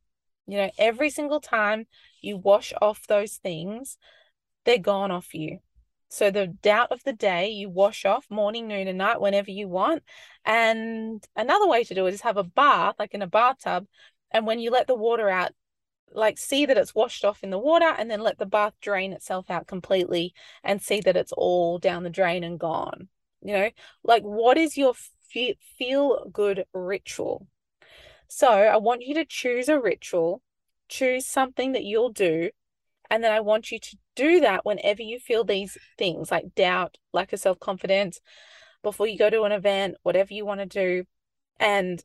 You 0.46 0.58
know, 0.58 0.72
every 0.78 1.10
single 1.10 1.42
time 1.42 1.88
you 2.22 2.38
wash 2.38 2.72
off 2.80 3.08
those 3.08 3.38
things, 3.38 3.98
they're 4.64 4.78
gone 4.78 5.10
off 5.10 5.34
you. 5.34 5.60
So 6.10 6.32
the 6.32 6.48
doubt 6.48 6.92
of 6.92 7.04
the 7.04 7.14
day 7.14 7.50
you 7.50 7.70
wash 7.70 8.04
off 8.04 8.26
morning, 8.30 8.68
noon, 8.68 8.88
and 8.88 8.98
night 8.98 9.22
whenever 9.22 9.52
you 9.52 9.68
want. 9.68 10.04
And 10.44 11.24
another 11.36 11.68
way 11.68 11.84
to 11.84 11.94
do 11.94 12.08
it 12.08 12.14
is 12.14 12.22
have 12.22 12.38
a 12.38 12.44
bath, 12.44 12.96
like 13.00 13.14
in 13.14 13.22
a 13.22 13.28
bathtub. 13.28 13.88
And 14.32 14.46
when 14.46 14.60
you 14.60 14.72
let 14.72 14.88
the 14.88 14.96
water 14.96 15.30
out, 15.30 15.52
like 16.12 16.38
see 16.38 16.66
that 16.66 16.78
it's 16.78 16.96
washed 16.96 17.24
off 17.24 17.44
in 17.44 17.50
the 17.50 17.60
water 17.60 17.94
and 17.98 18.10
then 18.10 18.22
let 18.22 18.38
the 18.38 18.46
bath 18.46 18.74
drain 18.82 19.14
itself 19.14 19.50
out 19.50 19.68
completely 19.68 20.34
and 20.64 20.82
see 20.82 21.00
that 21.02 21.18
it's 21.18 21.32
all 21.34 21.78
down 21.78 22.04
the 22.04 22.10
drain 22.10 22.44
and 22.44 22.60
gone 22.60 23.08
you 23.42 23.54
know 23.54 23.70
like 24.04 24.24
what 24.24 24.58
is 24.58 24.78
your 24.78 24.94
fe- 25.30 25.58
feel 25.78 26.28
good 26.32 26.66
ritual 26.74 27.48
so 28.28 28.48
i 28.48 28.78
want 28.78 29.02
you 29.02 29.14
to 29.14 29.26
choose 29.26 29.70
a 29.70 29.80
ritual 29.80 30.42
choose 30.88 31.26
something 31.26 31.74
that 31.74 31.84
you'll 31.84 32.12
do 32.12 32.50
and 33.10 33.24
then 33.24 33.32
i 33.32 33.40
want 33.40 33.72
you 33.72 33.80
to 33.80 33.98
do 34.16 34.40
that 34.40 34.66
whenever 34.66 35.02
you 35.02 35.20
feel 35.20 35.44
these 35.44 35.78
things 35.98 36.32
like 36.32 36.56
doubt 36.56 36.98
lack 37.14 37.34
of 37.34 37.40
self-confidence 37.40 38.20
before 38.84 39.08
you 39.08 39.18
go 39.18 39.30
to 39.30 39.44
an 39.44 39.52
event 39.52 39.96
whatever 40.04 40.34
you 40.34 40.46
want 40.46 40.60
to 40.60 40.66
do. 40.66 41.04
And 41.60 42.02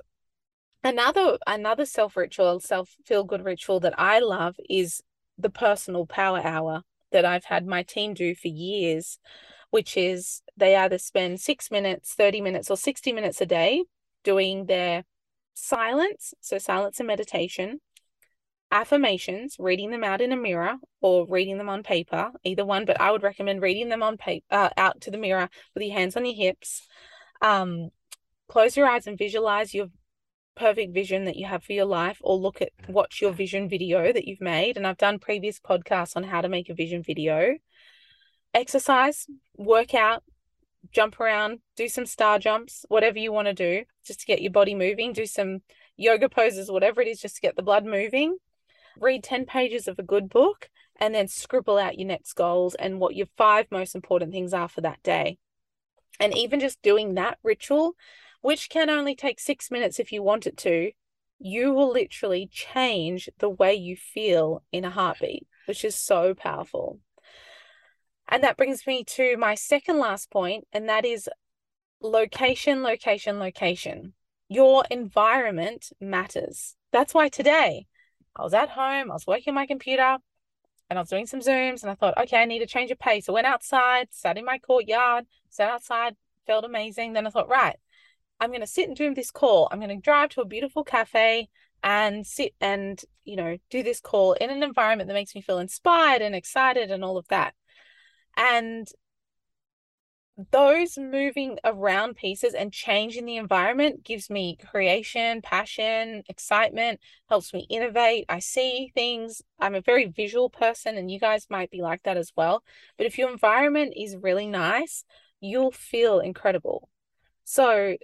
another 0.83 1.39
another 1.47 1.87
self 1.87 2.17
ritual 2.17 2.61
self 2.61 2.91
feel 3.05 3.25
good 3.25 3.45
ritual 3.45 3.81
that 3.81 3.99
i 3.99 4.19
love 4.19 4.55
is 4.69 5.01
the 5.39 5.49
personal 5.51 6.07
power 6.07 6.41
hour 6.45 6.83
that 7.11 7.25
i've 7.25 7.47
had 7.47 7.67
my 7.67 7.83
team 7.83 8.13
do 8.13 8.35
for 8.35 8.49
years 8.49 9.19
which 9.71 9.97
is 9.97 10.43
they 10.57 10.77
either 10.77 10.99
spend 10.99 11.41
6 11.41 11.71
minutes 11.71 12.13
30 12.15 12.43
minutes 12.43 12.71
or 12.71 12.77
60 12.77 13.13
minutes 13.13 13.41
a 13.41 13.47
day 13.47 13.85
doing 14.25 14.67
their 14.67 15.05
silence 15.55 16.35
so 16.41 16.59
silence 16.59 17.01
and 17.01 17.07
meditation 17.07 17.81
affirmations 18.75 19.57
reading 19.59 19.91
them 19.91 20.05
out 20.05 20.21
in 20.21 20.33
a 20.33 20.37
mirror 20.37 20.75
or 21.01 21.27
reading 21.29 21.59
them 21.59 21.69
on 21.69 21.83
paper 21.83 22.33
either 22.43 22.65
one 22.65 22.85
but 22.85 23.01
i 23.01 23.11
would 23.11 23.23
recommend 23.23 23.63
reading 23.63 23.89
them 23.89 24.03
on 24.03 24.17
paper 24.17 24.45
uh, 24.51 24.69
out 24.77 25.01
to 25.01 25.11
the 25.13 25.17
mirror 25.17 25.49
with 25.75 25.83
your 25.83 25.95
hands 25.95 26.17
on 26.17 26.25
your 26.25 26.35
hips. 26.35 26.87
Um 27.41 27.91
close 28.49 28.77
your 28.77 28.87
eyes 28.87 29.07
and 29.07 29.19
visualize 29.19 29.75
your 29.75 29.87
perfect 30.57 30.95
vision 30.95 31.25
that 31.25 31.37
you 31.37 31.47
have 31.47 31.65
for 31.65 31.73
your 31.73 31.85
life 31.87 32.19
or 32.21 32.37
look 32.37 32.63
at 32.63 32.71
watch 32.89 33.21
your 33.21 33.33
vision 33.33 33.69
video 33.69 34.13
that 34.13 34.27
you've 34.27 34.41
made. 34.41 34.77
And 34.77 34.87
I've 34.87 34.99
done 34.99 35.19
previous 35.19 35.59
podcasts 35.59 36.17
on 36.17 36.25
how 36.25 36.41
to 36.41 36.49
make 36.49 36.69
a 36.69 36.75
vision 36.75 37.03
video. 37.03 37.57
Exercise 38.53 39.27
work 39.57 39.95
out 39.95 40.23
jump 40.93 41.19
around 41.19 41.61
do 41.77 41.89
some 41.89 42.05
star 42.05 42.39
jumps 42.39 42.85
whatever 42.89 43.19
you 43.19 43.33
want 43.33 43.49
to 43.49 43.55
do 43.55 43.85
just 44.05 44.21
to 44.21 44.27
get 44.27 44.43
your 44.43 44.53
body 44.53 44.75
moving. 44.75 45.13
Do 45.13 45.27
some 45.27 45.61
yoga 45.97 46.29
poses 46.29 46.71
whatever 46.71 47.01
it 47.01 47.09
is 47.09 47.21
just 47.21 47.37
to 47.37 47.41
get 47.41 47.57
the 47.57 47.63
blood 47.63 47.85
moving 47.85 48.37
read 48.99 49.23
10 49.25 49.47
pages 49.47 49.89
of 49.89 49.99
a 49.99 50.03
good 50.03 50.29
book 50.29 50.69
and 51.01 51.15
then 51.15 51.29
scribble 51.29 51.79
out 51.79 51.99
your 51.99 52.09
next 52.09 52.35
goals 52.35 52.75
and 52.75 53.01
what 53.01 53.17
your 53.17 53.27
five 53.37 53.67
most 53.71 53.95
important 53.95 54.33
things 54.33 54.55
are 54.55 54.69
for 54.69 54.81
that 54.81 55.03
day. 55.03 55.39
And 56.21 56.37
even 56.37 56.61
just 56.61 56.83
doing 56.83 57.15
that 57.15 57.39
ritual, 57.43 57.95
which 58.41 58.69
can 58.71 58.91
only 58.91 59.17
take 59.17 59.41
six 59.41 59.71
minutes 59.71 59.99
if 59.99 60.13
you 60.13 60.23
want 60.23 60.47
it 60.47 60.57
to, 60.59 60.93
you 61.39 61.73
will 61.73 61.93
literally 61.93 62.49
change 62.51 63.29
the 63.39 63.49
way 63.49 63.75
you 63.75 63.97
feel 63.97 64.63
in 64.71 64.85
a 64.85 64.91
heartbeat, 64.91 65.47
which 65.67 65.85
is 65.85 65.97
so 65.97 66.35
powerful. 66.35 67.01
And 68.29 68.43
that 68.43 68.57
brings 68.57 68.87
me 68.87 69.05
to 69.05 69.37
my 69.37 69.55
second 69.55 69.99
last 69.99 70.31
point, 70.31 70.67
and 70.73 70.89
that 70.89 71.05
is 71.05 71.29
location, 72.01 72.83
location, 72.83 73.39
location. 73.39 74.15
Your 74.49 74.85
environment 74.91 75.91
matters. 76.01 76.77
That's 76.93 77.13
why 77.13 77.29
today 77.29 77.87
I 78.37 78.43
was 78.43 78.55
at 78.55 78.71
home, 78.71 79.11
I 79.11 79.15
was 79.15 79.27
working 79.27 79.51
on 79.51 79.55
my 79.55 79.67
computer, 79.67 80.19
and 80.91 80.99
I 80.99 81.03
was 81.03 81.09
doing 81.09 81.27
some 81.27 81.41
Zooms, 81.41 81.83
and 81.83 81.91
I 81.91 81.95
thought, 81.95 82.19
okay, 82.19 82.43
I 82.43 82.45
need 82.45 82.59
to 82.61 82.67
change 82.67 82.91
of 82.91 82.99
pace. 82.99 83.29
I 83.29 83.33
went 83.33 83.47
outside, 83.47 84.09
sat 84.11 84.37
in 84.37 84.45
my 84.45 84.59
courtyard, 84.59 85.25
sat 85.51 85.71
outside, 85.71 86.17
felt 86.47 86.65
amazing. 86.65 87.13
Then 87.13 87.27
I 87.27 87.31
thought, 87.31 87.49
right, 87.49 87.77
I'm 88.41 88.51
going 88.51 88.61
to 88.61 88.67
sit 88.67 88.89
and 88.89 88.97
do 88.97 89.15
this 89.15 89.31
call. 89.31 89.69
I'm 89.71 89.81
going 89.81 89.97
to 89.97 90.03
drive 90.03 90.31
to 90.31 90.41
a 90.41 90.47
beautiful 90.47 90.85
cafe 90.85 91.49
and 91.83 92.27
sit 92.27 92.55
and, 92.61 93.01
you 93.25 93.37
know, 93.37 93.59
do 93.71 93.83
this 93.83 94.01
call 94.01 94.33
in 94.35 94.51
an 94.51 94.63
environment 94.63 95.09
that 95.09 95.15
makes 95.15 95.35
me 95.35 95.41
feel 95.41 95.59
inspired 95.59 96.23
and 96.23 96.35
excited 96.35 96.91
and 96.91 97.05
all 97.05 97.17
of 97.17 97.29
that. 97.29 97.55
And 98.37 98.89
those 100.51 100.99
moving 100.99 101.59
around 101.63 102.17
pieces 102.17 102.55
and 102.55 102.73
changing 102.73 103.25
the 103.25 103.37
environment 103.37 104.03
gives 104.03 104.29
me 104.29 104.57
creation, 104.57 105.41
passion, 105.43 106.25
excitement, 106.29 106.99
helps 107.29 107.53
me 107.53 107.67
innovate. 107.71 108.25
I 108.29 108.41
see 108.41 108.91
things. 108.95 109.43
I'm 109.61 109.77
a 109.77 109.81
very 109.81 110.07
visual 110.07 110.51
person, 110.51 110.97
and 110.97 111.09
you 111.11 111.21
guys 111.21 111.47
might 111.51 111.71
be 111.71 111.83
like 111.83 112.03
that 112.03 112.17
as 112.17 112.33
well. 112.37 112.65
But 112.97 113.07
if 113.07 113.17
your 113.17 113.31
environment 113.31 113.95
is 113.97 114.17
really 114.17 114.49
nice, 114.49 115.05
you'll 115.41 115.71
feel 115.71 116.19
incredible. 116.19 116.89
So, 117.45 117.97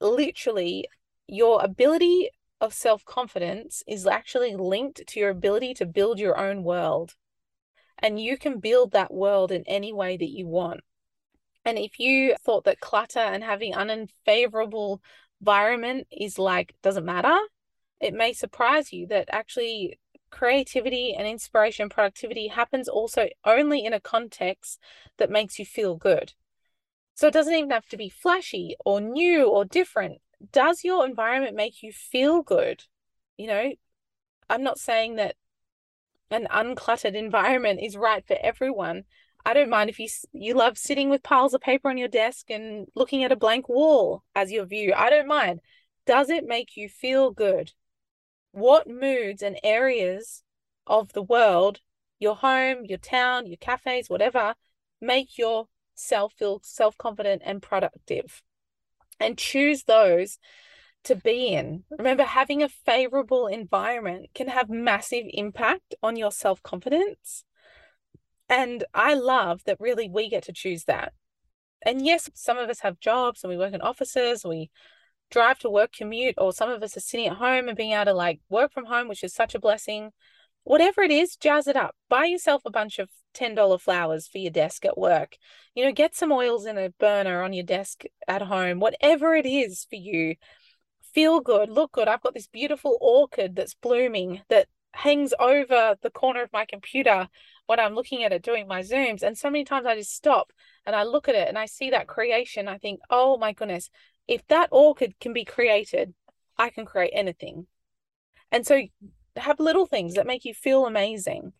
literally, 0.00 0.88
your 1.26 1.62
ability 1.62 2.30
of 2.60 2.72
self 2.72 3.04
confidence 3.04 3.82
is 3.86 4.06
actually 4.06 4.56
linked 4.56 5.06
to 5.08 5.20
your 5.20 5.30
ability 5.30 5.74
to 5.74 5.84
build 5.86 6.18
your 6.18 6.38
own 6.38 6.64
world. 6.64 7.16
And 7.98 8.18
you 8.18 8.38
can 8.38 8.60
build 8.60 8.92
that 8.92 9.12
world 9.12 9.52
in 9.52 9.62
any 9.66 9.92
way 9.92 10.16
that 10.16 10.30
you 10.30 10.46
want. 10.46 10.80
And 11.64 11.78
if 11.78 11.98
you 11.98 12.36
thought 12.44 12.64
that 12.64 12.80
clutter 12.80 13.18
and 13.18 13.42
having 13.42 13.74
an 13.74 13.90
unfavorable 13.90 15.00
environment 15.40 16.06
is 16.10 16.38
like 16.38 16.74
doesn't 16.82 17.04
matter, 17.04 17.38
it 18.00 18.14
may 18.14 18.32
surprise 18.32 18.92
you 18.92 19.06
that 19.08 19.28
actually 19.32 19.98
creativity 20.30 21.14
and 21.14 21.26
inspiration 21.26 21.88
productivity 21.88 22.48
happens 22.48 22.88
also 22.88 23.28
only 23.44 23.84
in 23.84 23.92
a 23.92 24.00
context 24.00 24.80
that 25.16 25.30
makes 25.30 25.58
you 25.58 25.64
feel 25.64 25.96
good. 25.96 26.32
So 27.14 27.28
it 27.28 27.32
doesn't 27.32 27.54
even 27.54 27.70
have 27.70 27.86
to 27.86 27.96
be 27.96 28.08
flashy 28.08 28.74
or 28.84 29.00
new 29.00 29.48
or 29.48 29.64
different. 29.64 30.20
Does 30.52 30.82
your 30.82 31.06
environment 31.06 31.54
make 31.54 31.82
you 31.82 31.92
feel 31.92 32.42
good? 32.42 32.84
You 33.36 33.46
know, 33.46 33.72
I'm 34.50 34.62
not 34.62 34.78
saying 34.78 35.16
that 35.16 35.36
an 36.30 36.48
uncluttered 36.50 37.14
environment 37.14 37.80
is 37.82 37.96
right 37.96 38.26
for 38.26 38.36
everyone. 38.42 39.04
I 39.46 39.52
don't 39.54 39.70
mind 39.70 39.90
if 39.90 39.98
you 39.98 40.08
you 40.32 40.54
love 40.54 40.78
sitting 40.78 41.10
with 41.10 41.22
piles 41.22 41.54
of 41.54 41.60
paper 41.60 41.88
on 41.88 41.98
your 41.98 42.08
desk 42.08 42.50
and 42.50 42.86
looking 42.94 43.24
at 43.24 43.32
a 43.32 43.36
blank 43.36 43.68
wall 43.68 44.24
as 44.34 44.50
your 44.50 44.64
view. 44.64 44.92
I 44.96 45.10
don't 45.10 45.28
mind. 45.28 45.60
Does 46.06 46.30
it 46.30 46.46
make 46.46 46.76
you 46.76 46.88
feel 46.88 47.30
good? 47.30 47.72
What 48.52 48.88
moods 48.88 49.42
and 49.42 49.58
areas 49.62 50.42
of 50.86 51.12
the 51.12 51.22
world, 51.22 51.80
your 52.18 52.36
home, 52.36 52.84
your 52.84 52.98
town, 52.98 53.46
your 53.46 53.56
cafes, 53.56 54.08
whatever, 54.08 54.54
make 55.00 55.36
your 55.38 55.68
self 55.94 56.32
feel 56.34 56.60
self 56.62 56.96
confident 56.98 57.42
and 57.44 57.62
productive 57.62 58.42
and 59.20 59.38
choose 59.38 59.84
those 59.84 60.38
to 61.04 61.14
be 61.14 61.48
in. 61.48 61.84
Remember, 61.90 62.24
having 62.24 62.62
a 62.62 62.68
favorable 62.68 63.46
environment 63.46 64.26
can 64.34 64.48
have 64.48 64.68
massive 64.68 65.24
impact 65.28 65.94
on 66.02 66.16
your 66.16 66.32
self 66.32 66.62
confidence. 66.62 67.44
And 68.48 68.84
I 68.92 69.14
love 69.14 69.62
that 69.64 69.80
really 69.80 70.08
we 70.08 70.28
get 70.28 70.44
to 70.44 70.52
choose 70.52 70.84
that. 70.84 71.12
And 71.84 72.04
yes, 72.04 72.30
some 72.34 72.58
of 72.58 72.70
us 72.70 72.80
have 72.80 73.00
jobs 73.00 73.42
and 73.42 73.50
we 73.50 73.56
work 73.56 73.74
in 73.74 73.80
offices, 73.80 74.44
we 74.44 74.70
drive 75.30 75.58
to 75.60 75.70
work, 75.70 75.92
commute, 75.92 76.34
or 76.38 76.52
some 76.52 76.70
of 76.70 76.82
us 76.82 76.96
are 76.96 77.00
sitting 77.00 77.26
at 77.26 77.36
home 77.36 77.68
and 77.68 77.76
being 77.76 77.92
able 77.92 78.06
to 78.06 78.14
like 78.14 78.40
work 78.48 78.72
from 78.72 78.86
home, 78.86 79.08
which 79.08 79.24
is 79.24 79.34
such 79.34 79.54
a 79.54 79.60
blessing. 79.60 80.10
Whatever 80.62 81.02
it 81.02 81.10
is, 81.10 81.36
jazz 81.36 81.66
it 81.66 81.76
up. 81.76 81.94
Buy 82.08 82.24
yourself 82.24 82.62
a 82.64 82.70
bunch 82.70 82.98
of 82.98 83.10
$10 83.34 83.80
flowers 83.80 84.26
for 84.26 84.38
your 84.38 84.50
desk 84.50 84.84
at 84.86 84.96
work. 84.96 85.36
You 85.74 85.84
know, 85.84 85.92
get 85.92 86.14
some 86.14 86.32
oils 86.32 86.64
in 86.64 86.78
a 86.78 86.90
burner 86.98 87.42
on 87.42 87.52
your 87.52 87.64
desk 87.64 88.04
at 88.26 88.42
home, 88.42 88.80
whatever 88.80 89.34
it 89.34 89.44
is 89.44 89.86
for 89.90 89.96
you. 89.96 90.36
Feel 91.12 91.40
good, 91.40 91.68
look 91.68 91.92
good. 91.92 92.08
I've 92.08 92.22
got 92.22 92.34
this 92.34 92.48
beautiful 92.48 92.96
orchid 93.00 93.56
that's 93.56 93.74
blooming 93.74 94.40
that 94.48 94.68
hangs 94.92 95.34
over 95.38 95.96
the 96.02 96.10
corner 96.10 96.42
of 96.42 96.52
my 96.52 96.64
computer 96.64 97.28
when 97.66 97.80
I'm 97.80 97.94
looking 97.94 98.24
at 98.24 98.32
it 98.32 98.42
doing 98.42 98.66
my 98.66 98.80
Zooms. 98.80 99.22
And 99.22 99.36
so 99.36 99.50
many 99.50 99.64
times 99.64 99.86
I 99.86 99.96
just 99.96 100.14
stop 100.14 100.52
and 100.86 100.94
I 100.94 101.04
look 101.04 101.28
at 101.28 101.34
it 101.34 101.48
and 101.48 101.58
I 101.58 101.66
see 101.66 101.90
that 101.90 102.06
creation. 102.06 102.68
I 102.68 102.78
think, 102.78 103.00
oh 103.10 103.38
my 103.38 103.52
goodness, 103.52 103.90
if 104.28 104.46
that 104.48 104.68
orchid 104.70 105.18
can 105.20 105.32
be 105.32 105.44
created, 105.44 106.14
I 106.58 106.70
can 106.70 106.84
create 106.84 107.12
anything. 107.14 107.66
And 108.50 108.66
so 108.66 108.82
have 109.36 109.58
little 109.60 109.86
things 109.86 110.14
that 110.14 110.26
make 110.26 110.44
you 110.44 110.54
feel 110.54 110.86
amazing 110.86 111.52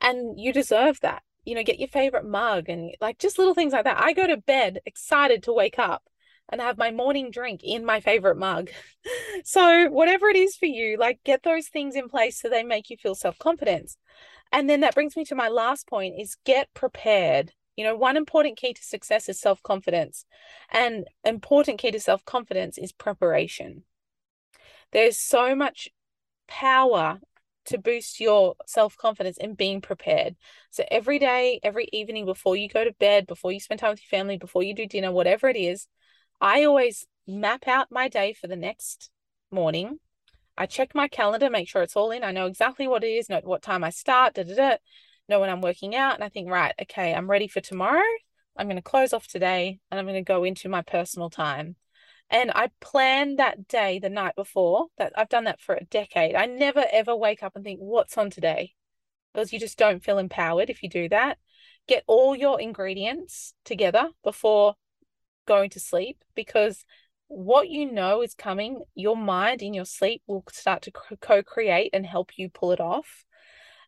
and 0.00 0.38
you 0.38 0.52
deserve 0.52 1.00
that 1.00 1.22
you 1.44 1.54
know 1.54 1.62
get 1.62 1.78
your 1.78 1.88
favorite 1.88 2.26
mug 2.26 2.68
and 2.68 2.94
like 3.00 3.18
just 3.18 3.38
little 3.38 3.54
things 3.54 3.72
like 3.72 3.84
that 3.84 4.00
i 4.00 4.12
go 4.12 4.26
to 4.26 4.36
bed 4.36 4.80
excited 4.86 5.42
to 5.42 5.52
wake 5.52 5.78
up 5.78 6.02
and 6.50 6.60
have 6.60 6.76
my 6.76 6.90
morning 6.90 7.30
drink 7.30 7.60
in 7.62 7.84
my 7.84 8.00
favorite 8.00 8.36
mug 8.36 8.70
so 9.44 9.88
whatever 9.88 10.28
it 10.28 10.36
is 10.36 10.56
for 10.56 10.66
you 10.66 10.96
like 10.98 11.20
get 11.24 11.42
those 11.42 11.68
things 11.68 11.94
in 11.94 12.08
place 12.08 12.40
so 12.40 12.48
they 12.48 12.62
make 12.62 12.90
you 12.90 12.96
feel 12.96 13.14
self-confidence 13.14 13.96
and 14.52 14.68
then 14.68 14.80
that 14.80 14.94
brings 14.94 15.16
me 15.16 15.24
to 15.24 15.34
my 15.34 15.48
last 15.48 15.86
point 15.86 16.14
is 16.18 16.36
get 16.44 16.72
prepared 16.74 17.52
you 17.76 17.84
know 17.84 17.96
one 17.96 18.16
important 18.16 18.56
key 18.56 18.72
to 18.72 18.82
success 18.82 19.28
is 19.28 19.40
self-confidence 19.40 20.24
and 20.70 21.06
important 21.24 21.78
key 21.78 21.90
to 21.90 22.00
self-confidence 22.00 22.78
is 22.78 22.92
preparation 22.92 23.84
there's 24.92 25.18
so 25.18 25.54
much 25.54 25.88
power 26.48 27.20
to 27.66 27.78
boost 27.78 28.20
your 28.20 28.56
self 28.66 28.96
confidence 28.96 29.36
in 29.38 29.54
being 29.54 29.80
prepared. 29.80 30.36
So 30.70 30.84
every 30.90 31.18
day, 31.18 31.60
every 31.62 31.88
evening 31.92 32.26
before 32.26 32.56
you 32.56 32.68
go 32.68 32.84
to 32.84 32.92
bed, 32.92 33.26
before 33.26 33.52
you 33.52 33.60
spend 33.60 33.80
time 33.80 33.90
with 33.90 34.00
your 34.00 34.18
family, 34.18 34.38
before 34.38 34.62
you 34.62 34.74
do 34.74 34.86
dinner, 34.86 35.12
whatever 35.12 35.48
it 35.48 35.56
is, 35.56 35.86
I 36.40 36.64
always 36.64 37.06
map 37.26 37.68
out 37.68 37.88
my 37.90 38.08
day 38.08 38.32
for 38.32 38.48
the 38.48 38.56
next 38.56 39.10
morning. 39.50 40.00
I 40.60 40.66
check 40.66 40.94
my 40.94 41.08
calendar, 41.08 41.48
make 41.48 41.70
sure 41.70 41.80
it's 41.80 41.96
all 41.96 42.10
in. 42.10 42.22
I 42.22 42.32
know 42.32 42.44
exactly 42.44 42.86
what 42.86 43.02
it 43.02 43.08
is, 43.08 43.30
know 43.30 43.40
what 43.42 43.62
time 43.62 43.82
I 43.82 43.88
start, 43.88 44.34
da 44.34 44.42
da 44.42 44.54
da, 44.54 44.76
know 45.26 45.40
when 45.40 45.48
I'm 45.48 45.62
working 45.62 45.96
out. 45.96 46.16
And 46.16 46.22
I 46.22 46.28
think, 46.28 46.50
right, 46.50 46.74
okay, 46.82 47.14
I'm 47.14 47.30
ready 47.30 47.48
for 47.48 47.62
tomorrow. 47.62 48.04
I'm 48.58 48.66
going 48.66 48.76
to 48.76 48.82
close 48.82 49.14
off 49.14 49.26
today 49.26 49.80
and 49.90 49.98
I'm 49.98 50.04
going 50.04 50.22
to 50.22 50.32
go 50.32 50.44
into 50.44 50.68
my 50.68 50.82
personal 50.82 51.30
time. 51.30 51.76
And 52.28 52.50
I 52.54 52.68
plan 52.78 53.36
that 53.36 53.68
day 53.68 54.00
the 54.00 54.10
night 54.10 54.36
before. 54.36 54.88
That 54.98 55.14
I've 55.16 55.30
done 55.30 55.44
that 55.44 55.62
for 55.62 55.74
a 55.74 55.84
decade. 55.84 56.34
I 56.34 56.44
never 56.44 56.84
ever 56.92 57.16
wake 57.16 57.42
up 57.42 57.56
and 57.56 57.64
think, 57.64 57.80
what's 57.80 58.18
on 58.18 58.28
today? 58.28 58.74
Because 59.32 59.54
you 59.54 59.58
just 59.58 59.78
don't 59.78 60.04
feel 60.04 60.18
empowered 60.18 60.68
if 60.68 60.82
you 60.82 60.90
do 60.90 61.08
that. 61.08 61.38
Get 61.88 62.04
all 62.06 62.36
your 62.36 62.60
ingredients 62.60 63.54
together 63.64 64.10
before 64.22 64.74
going 65.46 65.70
to 65.70 65.80
sleep 65.80 66.22
because 66.34 66.84
what 67.30 67.68
you 67.68 67.90
know 67.90 68.22
is 68.22 68.34
coming, 68.34 68.82
your 68.96 69.16
mind 69.16 69.62
in 69.62 69.72
your 69.72 69.84
sleep 69.84 70.20
will 70.26 70.42
start 70.50 70.82
to 70.82 70.90
co 70.90 71.42
create 71.44 71.90
and 71.92 72.04
help 72.04 72.32
you 72.36 72.48
pull 72.48 72.72
it 72.72 72.80
off 72.80 73.24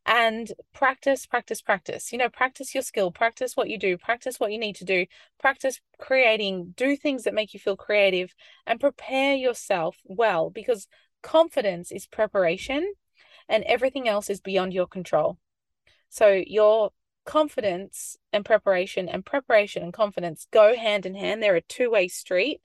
and 0.07 0.53
practice, 0.73 1.27
practice, 1.27 1.61
practice. 1.61 2.13
You 2.13 2.19
know, 2.19 2.29
practice 2.29 2.73
your 2.73 2.85
skill, 2.85 3.11
practice 3.11 3.57
what 3.57 3.69
you 3.69 3.79
do, 3.79 3.99
practice 3.99 4.39
what 4.39 4.53
you 4.53 4.59
need 4.59 4.77
to 4.77 4.85
do, 4.85 5.07
practice 5.41 5.81
creating, 5.99 6.75
do 6.77 6.97
things 6.97 7.25
that 7.25 7.35
make 7.35 7.53
you 7.53 7.59
feel 7.59 7.77
creative, 7.77 8.33
and 8.65 8.79
prepare 8.79 9.35
yourself 9.35 9.97
well 10.05 10.49
because 10.49 10.87
confidence 11.21 11.91
is 11.91 12.07
preparation 12.07 12.95
and 13.49 13.65
everything 13.65 14.09
else 14.09 14.31
is 14.31 14.41
beyond 14.41 14.73
your 14.73 14.87
control. 14.87 15.37
So, 16.11 16.43
your 16.47 16.91
confidence 17.25 18.17
and 18.33 18.45
preparation 18.45 19.09
and 19.09 19.27
preparation 19.27 19.83
and 19.83 19.93
confidence 19.93 20.47
go 20.53 20.77
hand 20.77 21.07
in 21.07 21.17
hand. 21.17 21.43
They're 21.43 21.57
a 21.57 21.61
two 21.61 21.91
way 21.91 22.07
street 22.07 22.61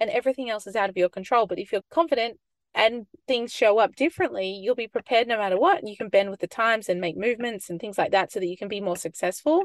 and 0.00 0.10
everything 0.10 0.50
else 0.50 0.66
is 0.66 0.76
out 0.76 0.90
of 0.90 0.96
your 0.96 1.08
control. 1.08 1.46
But 1.46 1.58
if 1.58 1.70
you're 1.72 1.82
confident, 1.90 2.38
and 2.74 3.06
things 3.26 3.52
show 3.52 3.78
up 3.78 3.96
differently, 3.96 4.48
you'll 4.48 4.74
be 4.74 4.86
prepared 4.86 5.26
no 5.26 5.36
matter 5.36 5.58
what. 5.58 5.78
And 5.80 5.88
you 5.88 5.96
can 5.96 6.08
bend 6.08 6.30
with 6.30 6.40
the 6.40 6.46
times 6.46 6.88
and 6.88 7.00
make 7.00 7.16
movements 7.16 7.68
and 7.68 7.80
things 7.80 7.98
like 7.98 8.12
that 8.12 8.30
so 8.30 8.38
that 8.38 8.46
you 8.46 8.56
can 8.56 8.68
be 8.68 8.80
more 8.80 8.96
successful. 8.96 9.64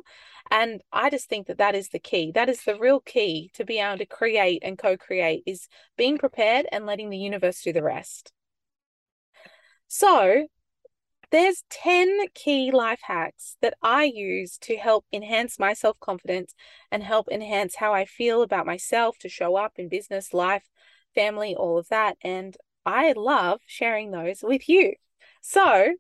And 0.49 0.81
I 0.91 1.09
just 1.09 1.29
think 1.29 1.47
that 1.47 1.59
that 1.59 1.75
is 1.75 1.89
the 1.89 1.99
key. 1.99 2.31
That 2.33 2.49
is 2.49 2.63
the 2.63 2.77
real 2.77 2.99
key 2.99 3.51
to 3.53 3.63
be 3.63 3.79
able 3.79 3.99
to 3.99 4.05
create 4.05 4.63
and 4.63 4.77
co 4.77 4.97
create 4.97 5.43
is 5.45 5.67
being 5.97 6.17
prepared 6.17 6.65
and 6.71 6.85
letting 6.85 7.09
the 7.09 7.17
universe 7.17 7.61
do 7.61 7.71
the 7.71 7.83
rest. 7.83 8.31
So, 9.87 10.47
there's 11.31 11.63
10 11.69 12.27
key 12.33 12.71
life 12.71 13.01
hacks 13.03 13.57
that 13.61 13.75
I 13.81 14.05
use 14.05 14.57
to 14.59 14.77
help 14.77 15.05
enhance 15.11 15.59
my 15.59 15.73
self 15.73 15.99
confidence 15.99 16.53
and 16.91 17.03
help 17.03 17.27
enhance 17.29 17.75
how 17.75 17.93
I 17.93 18.05
feel 18.05 18.41
about 18.41 18.65
myself 18.65 19.17
to 19.19 19.29
show 19.29 19.55
up 19.55 19.73
in 19.77 19.89
business, 19.89 20.33
life, 20.33 20.69
family, 21.13 21.55
all 21.55 21.77
of 21.77 21.87
that. 21.89 22.17
And 22.21 22.57
I 22.85 23.13
love 23.13 23.61
sharing 23.65 24.11
those 24.11 24.43
with 24.43 24.67
you. 24.69 24.93
So, 25.41 25.95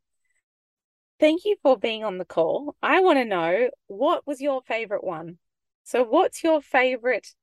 thank 1.19 1.45
you 1.45 1.55
for 1.61 1.77
being 1.77 2.03
on 2.03 2.17
the 2.17 2.25
call. 2.25 2.75
I 2.81 2.99
want 3.01 3.17
to 3.19 3.25
know 3.25 3.69
what 3.87 4.25
was 4.25 4.41
your 4.41 4.61
favorite 4.61 5.03
one? 5.03 5.37
So, 5.83 6.03
what's 6.03 6.43
your 6.43 6.61
favorite 6.61 7.35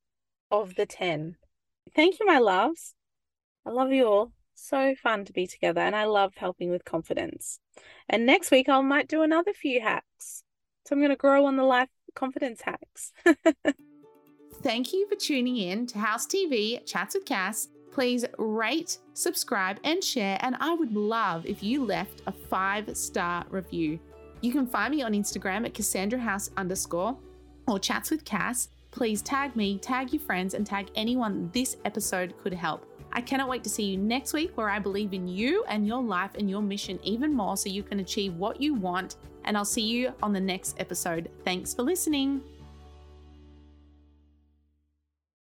of 0.51 0.75
the 0.75 0.87
10? 0.87 1.37
Thank 1.95 2.19
you, 2.21 2.27
my 2.27 2.39
loves. 2.39 2.95
I 3.67 3.71
love 3.71 3.93
you 3.93 4.07
all 4.07 4.33
so 4.63 4.95
fun 4.95 5.25
to 5.25 5.33
be 5.33 5.47
together 5.47 5.81
and 5.81 5.95
I 5.97 6.05
love 6.05 6.35
helping 6.37 6.71
with 6.71 6.85
confidence. 6.85 7.59
And 8.09 8.27
next 8.27 8.51
week 8.51 8.69
I 8.69 8.81
might 8.81 9.09
do 9.09 9.23
another 9.23 9.53
few 9.53 9.81
hacks. 9.81 10.45
So 10.87 10.95
I'm 10.95 11.01
going 11.01 11.11
to 11.11 11.17
grow 11.17 11.47
on 11.47 11.57
the 11.57 11.65
life 11.65 11.89
confidence 12.15 12.63
hacks. 12.63 13.13
Thank 14.63 14.93
you 14.93 15.09
for 15.09 15.17
tuning 15.17 15.57
in 15.57 15.87
to 15.89 15.99
House 15.99 16.27
TV 16.27 16.85
Chats 16.87 17.15
with 17.15 17.25
Cass. 17.25 17.69
Please 17.93 18.25
rate, 18.39 18.99
subscribe, 19.13 19.79
and 19.85 20.03
share. 20.03 20.39
And 20.41 20.57
I 20.61 20.75
would 20.75 20.95
love 20.95 21.45
if 21.47 21.63
you 21.63 21.85
left 21.85 22.23
a 22.27 22.33
five 22.33 22.97
star 22.97 23.45
review. 23.51 23.99
You 24.41 24.53
can 24.53 24.67
find 24.67 24.95
me 24.95 25.03
on 25.03 25.13
Instagram 25.13 25.67
at 25.67 25.75
Cassandra 25.75 26.19
House 26.19 26.51
underscore 26.57 27.17
or 27.69 27.79
Chats 27.79 28.11
with 28.11 28.25
Cass. 28.25 28.69
Please 28.91 29.23
tag 29.23 29.57
me, 29.57 29.79
tag 29.79 30.13
your 30.13 30.21
friends, 30.21 30.55
and 30.55 30.67
tag 30.67 30.91
anyone 30.95 31.51
this 31.53 31.77
episode 31.85 32.35
could 32.43 32.53
help. 32.53 32.92
I 33.13 33.21
cannot 33.21 33.49
wait 33.49 33.63
to 33.65 33.71
see 33.71 33.85
you 33.85 33.99
next 33.99 34.33
week 34.33 34.57
where 34.57 34.71
I 34.71 34.79
believe 34.79 35.13
in 35.13 35.29
you 35.29 35.65
and 35.69 35.87
your 35.87 36.03
life 36.03 36.33
and 36.39 36.49
your 36.49 36.63
mission 36.63 36.99
even 37.03 37.35
more 37.35 37.57
so 37.57 37.69
you 37.69 37.83
can 37.83 38.01
achieve 38.01 38.35
what 38.35 38.61
you 38.61 38.75
want. 38.75 39.17
And 39.45 39.57
I'll 39.57 39.65
see 39.65 39.83
you 39.83 40.15
on 40.23 40.33
the 40.33 40.41
next 40.41 40.81
episode. 40.81 41.31
Thanks 41.45 41.75
for 41.75 41.83
listening. 41.83 42.43